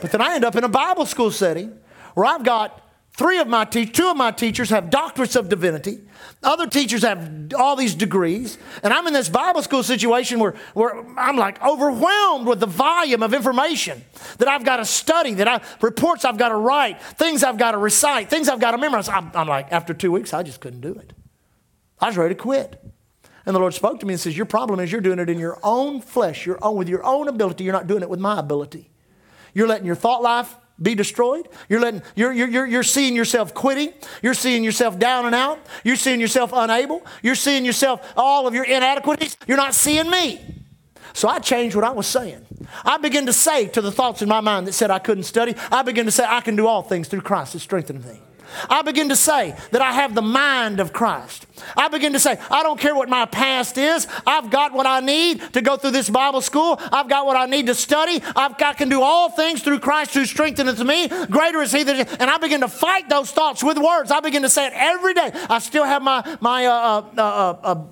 [0.01, 1.79] but then I end up in a Bible school setting
[2.14, 2.81] where I've got
[3.12, 6.01] three of my teachers, two of my teachers have doctorates of divinity.
[6.42, 8.57] Other teachers have all these degrees.
[8.83, 13.23] And I'm in this Bible school situation where, where I'm like overwhelmed with the volume
[13.23, 14.03] of information
[14.38, 17.73] that I've got to study, that I, reports I've got to write, things I've got
[17.73, 19.11] to recite, things I've got to memorize.
[19.11, 21.12] I'm, I'm like, after two weeks, I just couldn't do it.
[22.01, 22.93] I was ready to quit.
[23.46, 25.38] And the Lord spoke to me and says, Your problem is you're doing it in
[25.38, 27.64] your own flesh, your own, with your own ability.
[27.64, 28.90] You're not doing it with my ability.
[29.52, 31.48] You're letting your thought life be destroyed.
[31.68, 33.92] You're, letting, you're, you're, you're seeing yourself quitting.
[34.22, 35.61] You're seeing yourself down and out.
[35.85, 37.07] You're seeing yourself unable.
[37.22, 39.37] You're seeing yourself all of your inadequacies.
[39.46, 40.40] You're not seeing me.
[41.12, 42.44] So I changed what I was saying.
[42.85, 45.54] I began to say to the thoughts in my mind that said I couldn't study,
[45.70, 48.20] I began to say, I can do all things through Christ that strengthens me.
[48.68, 51.46] I begin to say that I have the mind of Christ.
[51.76, 54.07] I begin to say, I don't care what my past is.
[54.26, 56.80] I've got what I need to go through this Bible school.
[56.92, 58.22] I've got what I need to study.
[58.35, 61.09] I've, I can do all things through Christ who strengtheneth me.
[61.26, 62.20] Greater is He that.
[62.20, 64.11] And I begin to fight those thoughts with words.
[64.11, 65.30] I begin to say it every day.
[65.48, 67.85] I still have my my uh, uh, uh, uh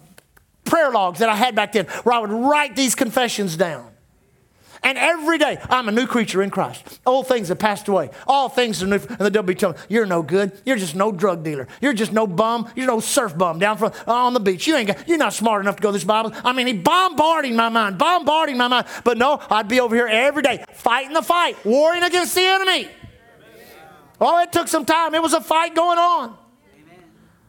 [0.65, 3.92] prayer logs that I had back then, where I would write these confessions down.
[4.85, 7.01] And every day, I'm a new creature in Christ.
[7.07, 8.11] Old things have passed away.
[8.27, 8.97] All things are new.
[8.97, 10.61] And the devil be telling me, you're no good.
[10.65, 11.69] You're just no drug dealer.
[11.81, 12.69] You're just no bum.
[12.75, 14.67] You're no surf bum down from, uh, on the beach.
[14.67, 16.33] You ain't got, you're not smart enough to go this Bible.
[16.45, 18.87] I mean, he bombarding my mind, bombarding my mind.
[19.05, 22.89] But no, I'd be over here every day fighting the fight, warring against the enemy.
[24.21, 25.15] Oh, it took some time.
[25.15, 26.42] It was a fight going on.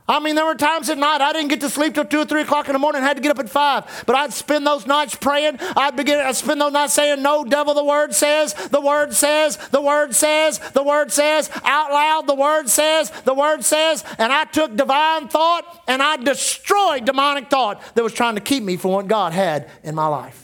[0.07, 2.25] I mean, there were times at night I didn't get to sleep till two or
[2.25, 3.01] three o'clock in the morning.
[3.01, 4.03] I had to get up at five.
[4.05, 5.59] But I'd spend those nights praying.
[5.77, 6.19] I'd begin.
[6.19, 10.13] I'd spend those nights saying, "No, devil, the word says, the word says, the word
[10.13, 14.03] says, the word says." Out loud, the word says, the word says.
[14.17, 18.63] And I took divine thought and I destroyed demonic thought that was trying to keep
[18.63, 20.42] me from what God had in my life.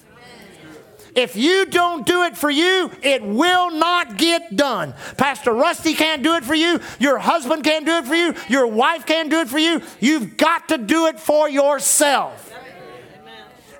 [1.20, 4.94] If you don't do it for you, it will not get done.
[5.18, 6.80] Pastor Rusty can't do it for you.
[6.98, 8.34] Your husband can't do it for you.
[8.48, 9.82] Your wife can't do it for you.
[10.00, 12.54] You've got to do it for yourself.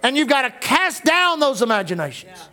[0.04, 2.49] And you've got to cast down those imaginations.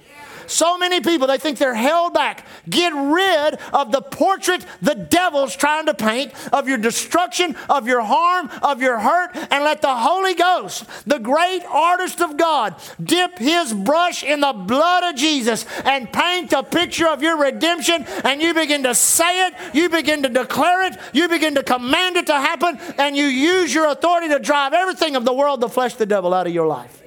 [0.47, 2.47] So many people, they think they're held back.
[2.69, 8.03] Get rid of the portrait the devil's trying to paint of your destruction, of your
[8.03, 13.39] harm, of your hurt, and let the Holy Ghost, the great artist of God, dip
[13.39, 18.05] his brush in the blood of Jesus and paint a picture of your redemption.
[18.25, 22.17] And you begin to say it, you begin to declare it, you begin to command
[22.17, 25.69] it to happen, and you use your authority to drive everything of the world, the
[25.69, 27.03] flesh, the devil out of your life.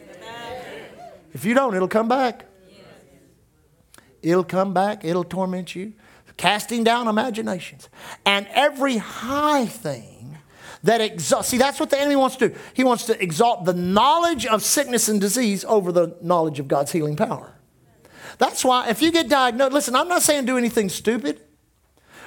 [1.33, 2.48] If you don't, it'll come back.
[4.21, 5.93] It'll come back, it'll torment you.
[6.37, 7.89] Casting down imaginations.
[8.25, 10.37] And every high thing
[10.83, 11.49] that exalts.
[11.49, 12.55] See, that's what the enemy wants to do.
[12.73, 16.91] He wants to exalt the knowledge of sickness and disease over the knowledge of God's
[16.91, 17.53] healing power.
[18.37, 21.41] That's why if you get diagnosed, listen, I'm not saying do anything stupid,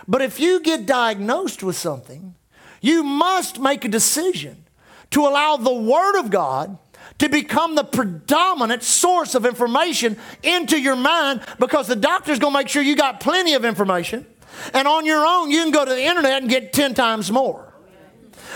[0.06, 2.34] but if you get diagnosed with something,
[2.80, 4.64] you must make a decision
[5.10, 6.76] to allow the Word of God
[7.22, 12.58] to become the predominant source of information into your mind because the doctor's going to
[12.58, 14.26] make sure you got plenty of information.
[14.74, 17.72] And on your own, you can go to the internet and get 10 times more.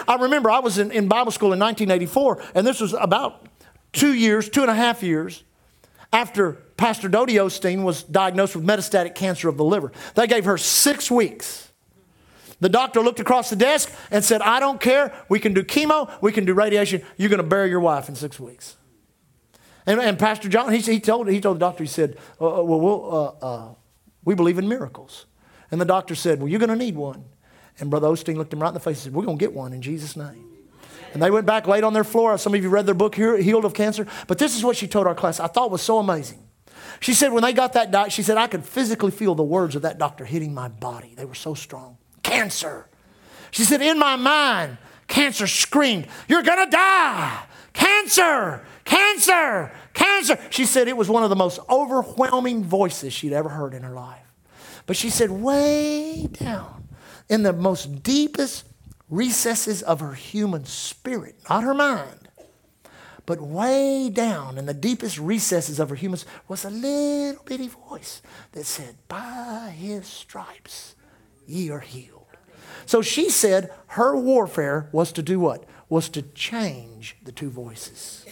[0.08, 3.46] I remember I was in, in Bible school in 1984, and this was about
[3.92, 5.44] two years, two and a half years
[6.12, 9.92] after Pastor Dodie Osteen was diagnosed with metastatic cancer of the liver.
[10.16, 11.65] They gave her six weeks.
[12.60, 15.12] The doctor looked across the desk and said, I don't care.
[15.28, 17.02] We can do chemo, we can do radiation.
[17.16, 18.76] You're going to bury your wife in six weeks.
[19.84, 22.62] And, and Pastor John, he, he, told, he told the doctor, he said, uh, uh
[22.62, 23.74] Well, we'll uh, uh,
[24.24, 25.26] we believe in miracles.
[25.70, 27.24] And the doctor said, Well, you're going to need one.
[27.78, 29.54] And Brother Osteen looked him right in the face and said, We're going to get
[29.54, 30.44] one in Jesus' name.
[31.14, 32.36] And they went back, laid on their floor.
[32.36, 34.06] Some of you read their book, Healed of Cancer.
[34.26, 35.40] But this is what she told our class.
[35.40, 36.42] I thought was so amazing.
[37.00, 39.76] She said, when they got that diet, she said, I could physically feel the words
[39.76, 41.14] of that doctor hitting my body.
[41.16, 41.96] They were so strong.
[42.26, 42.88] Cancer.
[43.52, 47.44] She said, in my mind, cancer screamed, You're to die.
[47.72, 50.36] Cancer, cancer, cancer.
[50.50, 53.94] She said it was one of the most overwhelming voices she'd ever heard in her
[53.94, 54.26] life.
[54.86, 56.88] But she said, way down
[57.28, 58.64] in the most deepest
[59.08, 62.28] recesses of her human spirit, not her mind,
[63.24, 66.18] but way down in the deepest recesses of her human
[66.48, 68.20] was a little bitty voice
[68.52, 70.96] that said, By his stripes
[71.46, 72.15] ye are healed.
[72.86, 75.64] So she said her warfare was to do what?
[75.88, 78.24] Was to change the two voices.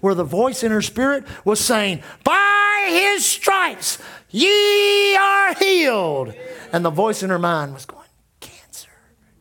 [0.00, 3.98] Where the voice in her spirit was saying, By his stripes
[4.28, 6.34] ye are healed.
[6.72, 8.02] And the voice in her mind was going,
[8.40, 8.90] Cancer,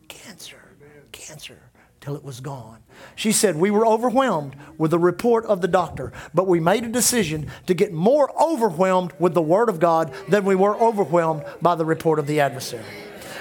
[0.07, 0.57] cancer,
[1.11, 1.57] cancer,
[1.99, 2.79] till it was gone.
[3.15, 6.89] She said, We were overwhelmed with the report of the doctor, but we made a
[6.89, 11.75] decision to get more overwhelmed with the Word of God than we were overwhelmed by
[11.75, 12.85] the report of the adversary.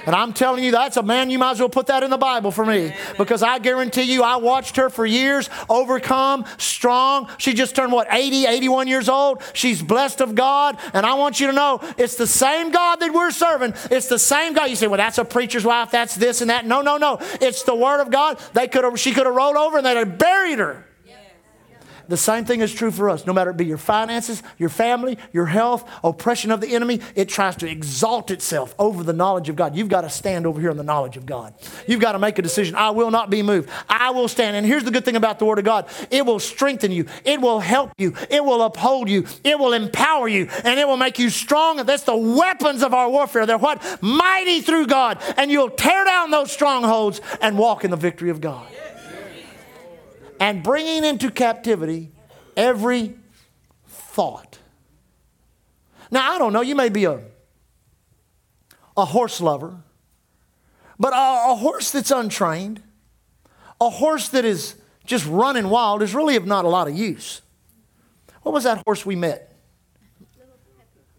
[0.06, 2.18] And I'm telling you, that's a man, you might as well put that in the
[2.18, 2.94] Bible for me.
[3.18, 7.28] Because I guarantee you, I watched her for years, overcome, strong.
[7.38, 9.42] She just turned, what, 80, 81 years old?
[9.52, 10.78] She's blessed of God.
[10.92, 13.74] And I want you to know, it's the same God that we're serving.
[13.90, 14.70] It's the same God.
[14.70, 16.66] You say, well, that's a preacher's wife, that's this and that.
[16.66, 17.18] No, no, no.
[17.40, 18.38] It's the Word of God.
[18.54, 20.84] They could have, she could have rolled over and they'd have buried her.
[22.08, 23.26] The same thing is true for us.
[23.26, 27.28] No matter it be your finances, your family, your health, oppression of the enemy, it
[27.28, 29.76] tries to exalt itself over the knowledge of God.
[29.76, 31.54] You've got to stand over here in the knowledge of God.
[31.86, 32.74] You've got to make a decision.
[32.74, 33.68] I will not be moved.
[33.88, 34.56] I will stand.
[34.56, 37.40] And here's the good thing about the Word of God it will strengthen you, it
[37.40, 41.18] will help you, it will uphold you, it will empower you, and it will make
[41.18, 41.76] you strong.
[41.84, 43.46] That's the weapons of our warfare.
[43.46, 44.02] They're what?
[44.02, 45.22] Mighty through God.
[45.36, 48.66] And you'll tear down those strongholds and walk in the victory of God
[50.42, 52.10] and bringing into captivity
[52.56, 53.14] every
[53.86, 54.58] thought.
[56.10, 57.20] Now, I don't know, you may be a,
[58.96, 59.76] a horse lover,
[60.98, 62.82] but a, a horse that's untrained,
[63.80, 64.74] a horse that is
[65.04, 67.40] just running wild, is really of not a lot of use.
[68.42, 69.54] What was that horse we met?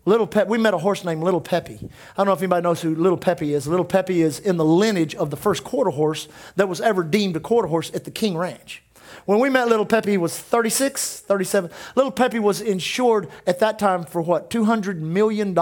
[0.05, 1.75] Little Pep, we met a horse named Little Peppy.
[1.75, 3.67] I don't know if anybody knows who Little Peppy is.
[3.67, 7.37] Little Peppy is in the lineage of the first quarter horse that was ever deemed
[7.37, 8.83] a quarter horse at the King Ranch.
[9.25, 11.69] When we met Little Peppy, he was 36, 37.
[11.95, 15.57] Little Peppy was insured at that time for what, $200 million?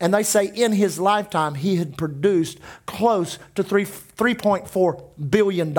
[0.00, 5.74] And they say in his lifetime, he had produced close to 3, $3.4 billion.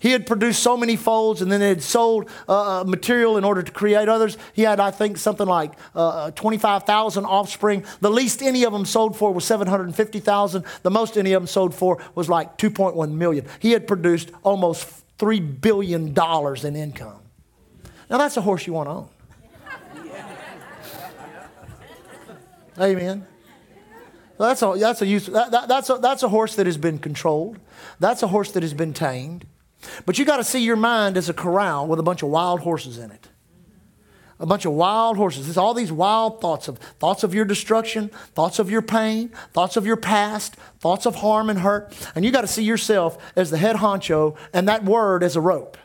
[0.00, 3.62] He had produced so many folds and then had sold uh, uh, material in order
[3.62, 4.36] to create others.
[4.52, 7.84] He had, I think, something like uh, uh 25,000 offspring.
[8.00, 10.64] The least any of them sold for was 750,000.
[10.82, 13.46] The most any of them sold for was like 2.1 million.
[13.58, 17.20] He had produced almost $3 billion in income.
[18.10, 19.08] Now, that's a horse you want to own.
[22.80, 23.26] Amen.
[24.38, 26.98] That's a, that's, a use, that, that, that's, a, that's a horse that has been
[26.98, 27.58] controlled.
[27.98, 29.46] That's a horse that has been tamed.
[30.06, 32.60] But you got to see your mind as a corral with a bunch of wild
[32.60, 33.28] horses in it
[34.40, 35.48] a bunch of wild horses.
[35.48, 39.76] It's all these wild thoughts of thoughts of your destruction, thoughts of your pain, thoughts
[39.76, 41.92] of your past, thoughts of harm and hurt.
[42.14, 45.40] And you got to see yourself as the head honcho and that word as a
[45.40, 45.76] rope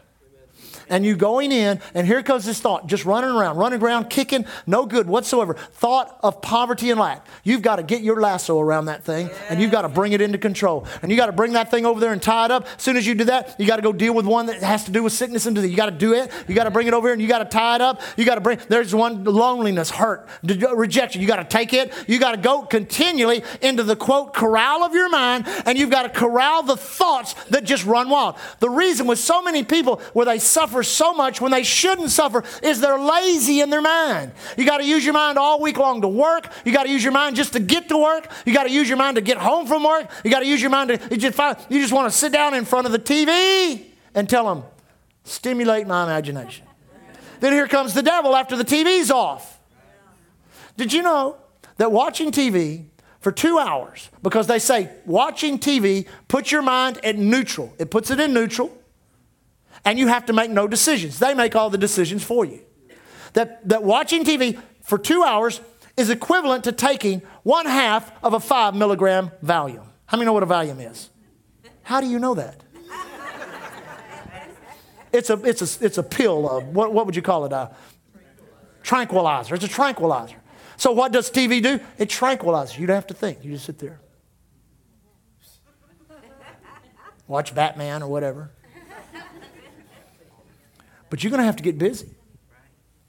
[0.93, 4.45] and you going in, and here comes this thought, just running around, running around, kicking,
[4.67, 5.55] no good whatsoever.
[5.55, 7.25] Thought of poverty and lack.
[7.43, 10.21] You've got to get your lasso around that thing, and you've got to bring it
[10.21, 10.85] into control.
[11.01, 12.67] And you got to bring that thing over there and tie it up.
[12.67, 14.83] As soon as you do that, you got to go deal with one that has
[14.83, 15.71] to do with sickness and disease.
[15.71, 16.31] You got to do it.
[16.47, 17.99] You got to bring it over here, and you got to tie it up.
[18.15, 21.23] You got to bring, there's one loneliness, hurt, rejection.
[21.23, 21.91] You got to take it.
[22.07, 26.03] You got to go continually into the quote corral of your mind, and you've got
[26.03, 28.35] to corral the thoughts that just run wild.
[28.59, 32.43] The reason with so many people where they suffer so much when they shouldn't suffer
[32.61, 34.31] is they're lazy in their mind.
[34.57, 36.51] You got to use your mind all week long to work.
[36.65, 38.31] You got to use your mind just to get to work.
[38.45, 40.09] You got to use your mind to get home from work.
[40.23, 42.31] You got to use your mind to, you just, find, you just want to sit
[42.31, 44.63] down in front of the TV and tell them,
[45.23, 46.65] stimulate my imagination.
[47.39, 49.59] Then here comes the devil after the TV's off.
[50.77, 51.37] Did you know
[51.77, 52.85] that watching TV
[53.19, 58.11] for two hours, because they say watching TV puts your mind at neutral, it puts
[58.11, 58.77] it in neutral,
[59.85, 61.19] and you have to make no decisions.
[61.19, 62.61] They make all the decisions for you.
[63.33, 65.61] That, that watching TV for two hours
[65.97, 69.85] is equivalent to taking one half of a five milligram Valium.
[70.05, 71.09] How many know what a Valium is?
[71.83, 72.63] How do you know that?
[75.11, 77.53] It's a, it's a, it's a pill, of, what, what would you call it?
[77.53, 77.75] A
[78.81, 79.53] tranquilizer.
[79.53, 80.37] It's a tranquilizer.
[80.75, 81.79] So what does TV do?
[81.99, 82.79] It tranquilizes.
[82.79, 83.43] You don't have to think.
[83.43, 83.99] You just sit there.
[87.27, 88.51] Watch Batman or whatever.
[91.13, 92.09] But you're going to have to get busy.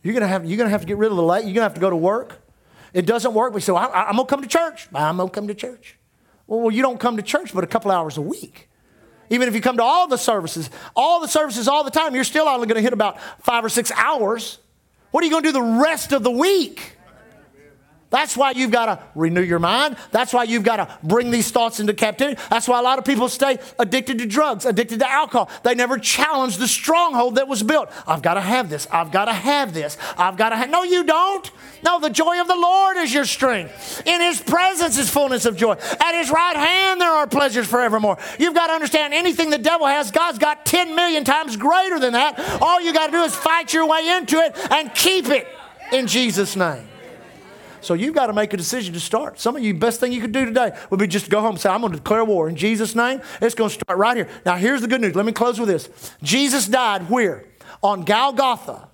[0.03, 1.45] You're going to have, you're going to, have to get rid of the light.
[1.45, 2.47] You're going to have to go to work.
[2.93, 3.55] It doesn't work.
[3.55, 4.89] We say, well, I, am going to come to church.
[4.95, 5.97] I'm going to come to church.
[6.47, 8.69] Well, well, you don't come to church but a couple hours a week.
[9.31, 12.25] Even if you come to all the services, all the services all the time, you're
[12.25, 14.59] still only going to hit about five or six hours.
[15.11, 16.94] What are you going to do the rest of the week?
[18.15, 19.97] That's why you've got to renew your mind.
[20.13, 22.41] That's why you've got to bring these thoughts into captivity.
[22.49, 25.51] That's why a lot of people stay addicted to drugs, addicted to alcohol.
[25.65, 27.91] They never challenge the stronghold that was built.
[28.07, 28.87] I've got to have this.
[28.93, 29.99] I've got to have this.
[30.17, 30.71] I've got to have.
[30.71, 31.51] No, you don't.
[31.83, 34.07] No, the joy of the Lord is your strength.
[34.07, 35.73] In His presence is fullness of joy.
[35.73, 38.19] At His right hand there are pleasures forevermore.
[38.39, 42.13] You've got to understand anything the devil has, God's got 10 million times greater than
[42.13, 42.39] that.
[42.63, 45.49] All you got to do is fight your way into it and keep it
[45.93, 46.91] in Jesus' name.
[47.85, 49.39] So you've got to make a decision to start.
[49.39, 51.61] Some of you, best thing you could do today would be just go home and
[51.61, 53.21] say, I'm going to declare war in Jesus' name.
[53.41, 54.29] It's going to start right here.
[54.45, 55.15] Now, here's the good news.
[55.15, 55.89] Let me close with this.
[56.23, 57.45] Jesus died where?
[57.83, 58.89] On Golgotha.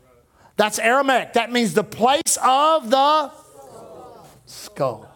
[0.56, 1.34] That's Aramaic.
[1.34, 3.30] That means the place of the
[4.44, 5.08] skull.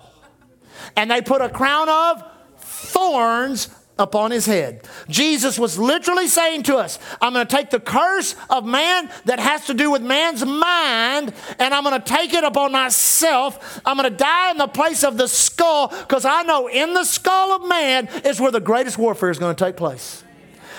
[0.96, 2.24] And they put a crown of
[2.58, 3.68] thorns
[3.99, 4.86] upon his head.
[5.09, 9.38] Jesus was literally saying to us, I'm going to take the curse of man that
[9.38, 13.80] has to do with man's mind and I'm going to take it upon myself.
[13.84, 17.05] I'm going to die in the place of the skull because I know in the
[17.05, 20.24] skull of man is where the greatest warfare is going to take place.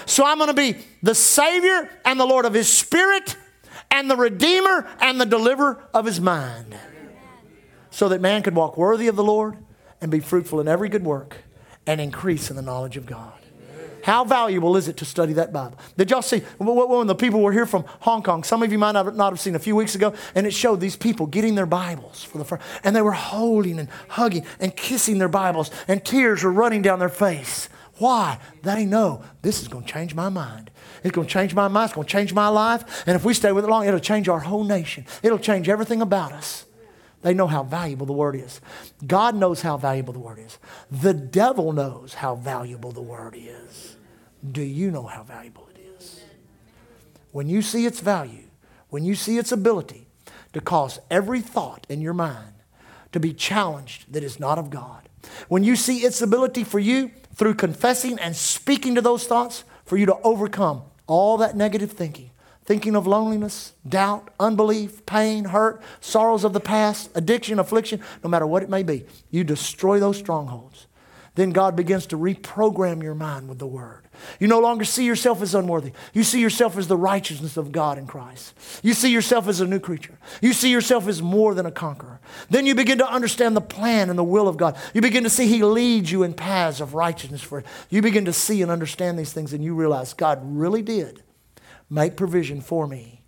[0.05, 3.37] So I'm going to be the Savior and the Lord of his spirit
[3.89, 6.77] and the Redeemer and the deliverer of his mind
[7.91, 9.57] so that man could walk worthy of the Lord
[10.01, 11.44] and be fruitful in every good work
[11.87, 13.33] and increase in the knowledge of God.
[14.03, 15.79] How valuable is it to study that Bible?
[15.97, 18.43] Did y'all see when the people were here from Hong Kong?
[18.43, 20.95] Some of you might not have seen a few weeks ago, and it showed these
[20.95, 25.17] people getting their Bibles for the first, and they were holding and hugging and kissing
[25.17, 27.67] their Bibles, and tears were running down their face.
[27.97, 28.37] Why?
[28.61, 30.69] They know this is going to change my mind.
[31.03, 31.85] It's going to change my mind.
[31.85, 33.07] It's going to change my life.
[33.07, 35.05] And if we stay with it long, it'll change our whole nation.
[35.23, 36.64] It'll change everything about us.
[37.25, 38.61] They know how valuable the word is.
[39.07, 40.59] God knows how valuable the word is.
[40.91, 43.95] The devil knows how valuable the word is.
[44.51, 46.21] Do you know how valuable it is?
[47.31, 48.43] When you see its value,
[48.91, 50.05] when you see its ability
[50.53, 52.53] to cause every thought in your mind
[53.11, 55.09] to be challenged that is not of God,
[55.47, 59.97] when you see its ability for you through confessing and speaking to those thoughts, for
[59.97, 62.29] you to overcome all that negative thinking,
[62.65, 68.47] thinking of loneliness, doubt, unbelief, pain, hurt, sorrows of the past, addiction, affliction, no matter
[68.47, 70.87] what it may be, you destroy those strongholds.
[71.35, 74.07] Then God begins to reprogram your mind with the Word.
[74.39, 75.91] You no longer see yourself as unworthy.
[76.13, 78.53] You see yourself as the righteousness of God in Christ.
[78.81, 80.17] You see yourself as a new creature.
[80.41, 82.21] You see yourself as more than a conqueror.
[82.49, 84.77] Then you begin to understand the plan and the will of God.
[84.93, 87.65] You begin to see He leads you in paths of righteousness for.
[87.89, 91.21] You begin to see and understand these things, and you realize God really did
[91.89, 93.21] make provision for me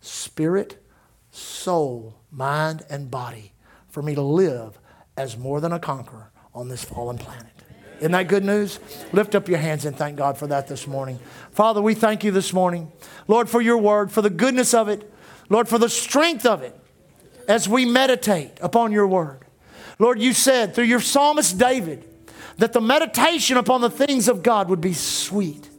[0.00, 0.84] spirit,
[1.30, 3.52] soul, mind, and body
[3.88, 4.78] for me to live
[5.16, 7.46] as more than a conqueror on this fallen planet.
[7.98, 8.80] Isn't that good news?
[9.12, 11.18] Lift up your hands and thank God for that this morning.
[11.52, 12.92] Father, we thank you this morning,
[13.28, 15.10] Lord, for your word, for the goodness of it,
[15.48, 16.78] Lord, for the strength of it
[17.48, 19.44] as we meditate upon your word.
[19.98, 22.04] Lord, you said through your psalmist David
[22.58, 25.70] that the meditation upon the things of God would be sweet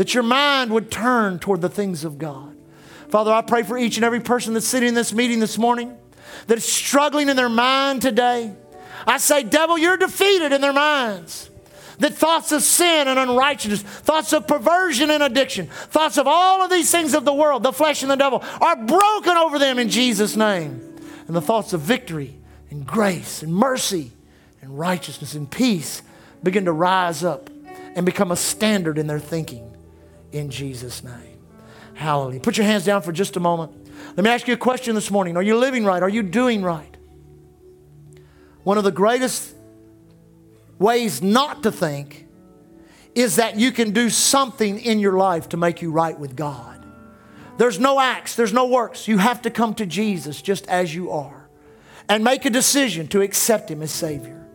[0.00, 2.56] that your mind would turn toward the things of God.
[3.10, 5.94] Father, I pray for each and every person that's sitting in this meeting this morning
[6.46, 8.50] that is struggling in their mind today.
[9.06, 11.50] I say, devil, you're defeated in their minds.
[11.98, 16.70] That thoughts of sin and unrighteousness, thoughts of perversion and addiction, thoughts of all of
[16.70, 19.90] these things of the world, the flesh and the devil, are broken over them in
[19.90, 20.96] Jesus' name.
[21.26, 22.38] And the thoughts of victory
[22.70, 24.12] and grace and mercy
[24.62, 26.00] and righteousness and peace
[26.42, 27.50] begin to rise up
[27.94, 29.69] and become a standard in their thinking
[30.32, 31.38] in Jesus' name.
[31.94, 32.40] Hallelujah.
[32.40, 33.72] Put your hands down for just a moment.
[34.16, 35.36] Let me ask you a question this morning.
[35.36, 36.02] Are you living right?
[36.02, 36.96] Are you doing right?
[38.62, 39.54] One of the greatest
[40.78, 42.26] ways not to think
[43.14, 46.84] is that you can do something in your life to make you right with God.
[47.58, 49.06] There's no acts, there's no works.
[49.06, 51.48] You have to come to Jesus just as you are
[52.08, 54.46] and make a decision to accept Him as Savior.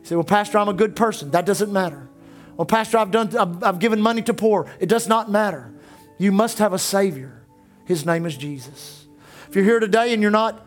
[0.00, 1.30] You say, Well, Pastor, I'm a good person.
[1.30, 2.08] That doesn't matter.
[2.56, 4.70] Well, Pastor, I've, done, I've, I've given money to poor.
[4.80, 5.72] It does not matter.
[6.18, 7.42] You must have a Savior.
[7.84, 9.06] His name is Jesus.
[9.48, 10.66] If you're here today and you're not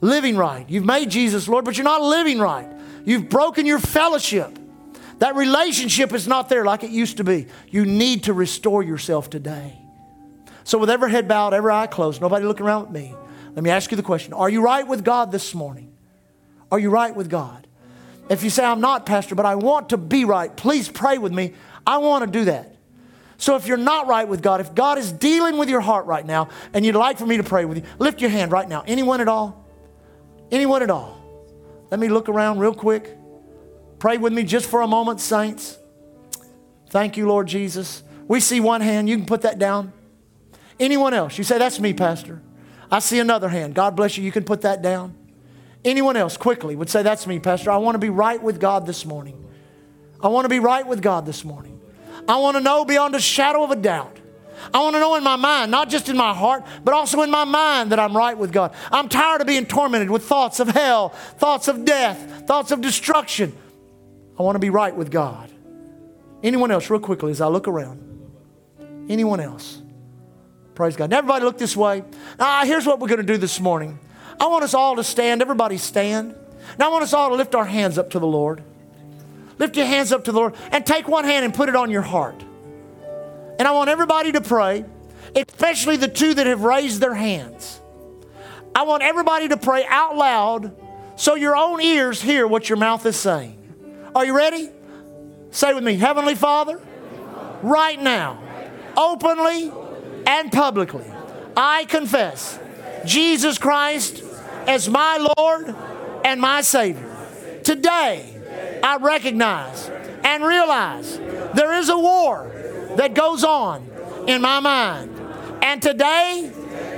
[0.00, 2.68] living right, you've made Jesus Lord, but you're not living right,
[3.04, 4.58] you've broken your fellowship.
[5.18, 7.46] That relationship is not there like it used to be.
[7.70, 9.78] You need to restore yourself today.
[10.64, 13.14] So, with every head bowed, every eye closed, nobody looking around at me,
[13.54, 15.92] let me ask you the question Are you right with God this morning?
[16.70, 17.65] Are you right with God?
[18.28, 21.32] If you say, I'm not, Pastor, but I want to be right, please pray with
[21.32, 21.54] me.
[21.86, 22.74] I want to do that.
[23.38, 26.24] So if you're not right with God, if God is dealing with your heart right
[26.24, 28.82] now and you'd like for me to pray with you, lift your hand right now.
[28.86, 29.64] Anyone at all?
[30.50, 31.20] Anyone at all?
[31.90, 33.16] Let me look around real quick.
[33.98, 35.78] Pray with me just for a moment, saints.
[36.90, 38.02] Thank you, Lord Jesus.
[38.26, 39.08] We see one hand.
[39.08, 39.92] You can put that down.
[40.80, 41.38] Anyone else?
[41.38, 42.42] You say, That's me, Pastor.
[42.90, 43.74] I see another hand.
[43.74, 44.24] God bless you.
[44.24, 45.14] You can put that down.
[45.86, 47.70] Anyone else quickly would say, That's me, Pastor.
[47.70, 49.46] I want to be right with God this morning.
[50.20, 51.80] I want to be right with God this morning.
[52.28, 54.18] I want to know beyond a shadow of a doubt.
[54.74, 57.30] I want to know in my mind, not just in my heart, but also in
[57.30, 58.74] my mind that I'm right with God.
[58.90, 63.56] I'm tired of being tormented with thoughts of hell, thoughts of death, thoughts of destruction.
[64.36, 65.50] I want to be right with God.
[66.42, 68.02] Anyone else, real quickly, as I look around?
[69.08, 69.80] Anyone else?
[70.74, 71.10] Praise God.
[71.10, 72.02] Now, everybody look this way.
[72.40, 74.00] Now, here's what we're going to do this morning.
[74.38, 75.42] I want us all to stand.
[75.42, 76.34] Everybody stand.
[76.78, 78.62] Now, I want us all to lift our hands up to the Lord.
[79.58, 81.90] Lift your hands up to the Lord and take one hand and put it on
[81.90, 82.42] your heart.
[83.58, 84.84] And I want everybody to pray,
[85.34, 87.80] especially the two that have raised their hands.
[88.74, 90.76] I want everybody to pray out loud
[91.16, 93.56] so your own ears hear what your mouth is saying.
[94.14, 94.68] Are you ready?
[95.50, 96.78] Say with me Heavenly Father,
[97.62, 98.42] right now,
[98.94, 99.72] openly
[100.26, 101.06] and publicly,
[101.56, 102.58] I confess
[103.06, 104.22] Jesus Christ
[104.66, 105.74] as my Lord
[106.24, 107.14] and my Savior.
[107.62, 108.24] Today,
[108.82, 109.88] I recognize
[110.24, 111.18] and realize
[111.54, 112.50] there is a war
[112.96, 113.88] that goes on
[114.26, 115.12] in my mind.
[115.62, 116.50] And today,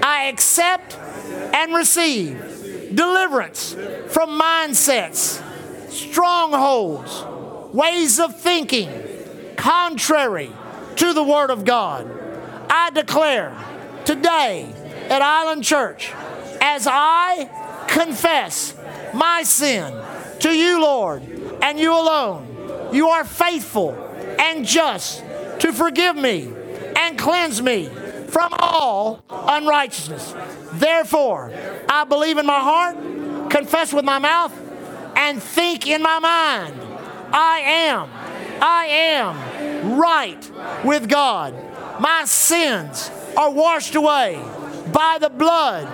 [0.03, 3.75] I accept and receive deliverance
[4.09, 5.43] from mindsets,
[5.91, 7.25] strongholds,
[7.75, 8.91] ways of thinking
[9.57, 10.51] contrary
[10.97, 12.11] to the Word of God.
[12.71, 13.55] I declare
[14.05, 14.73] today
[15.09, 16.13] at Island Church,
[16.61, 17.49] as I
[17.89, 18.75] confess
[19.13, 19.93] my sin
[20.41, 21.23] to you, Lord,
[21.63, 22.91] and you alone.
[22.93, 23.93] You are faithful
[24.39, 25.23] and just
[25.61, 26.53] to forgive me
[26.97, 27.87] and cleanse me
[28.29, 30.35] from all unrighteousness.
[30.73, 31.53] Therefore,
[31.89, 34.53] I believe in my heart, confess with my mouth,
[35.17, 36.75] and think in my mind.
[37.33, 38.11] I am,
[38.63, 41.55] I am right with God.
[42.01, 44.41] My sins are washed away
[44.93, 45.87] by the blood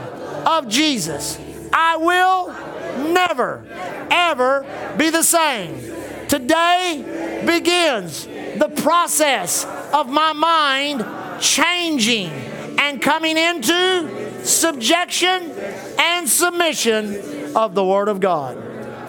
[0.47, 1.39] of Jesus.
[1.77, 3.65] I will never,
[4.09, 4.65] ever
[4.97, 5.77] be the same.
[6.29, 11.05] Today begins the process of my mind
[11.43, 12.31] changing
[12.79, 15.51] and coming into subjection
[15.99, 18.57] and submission of the Word of God.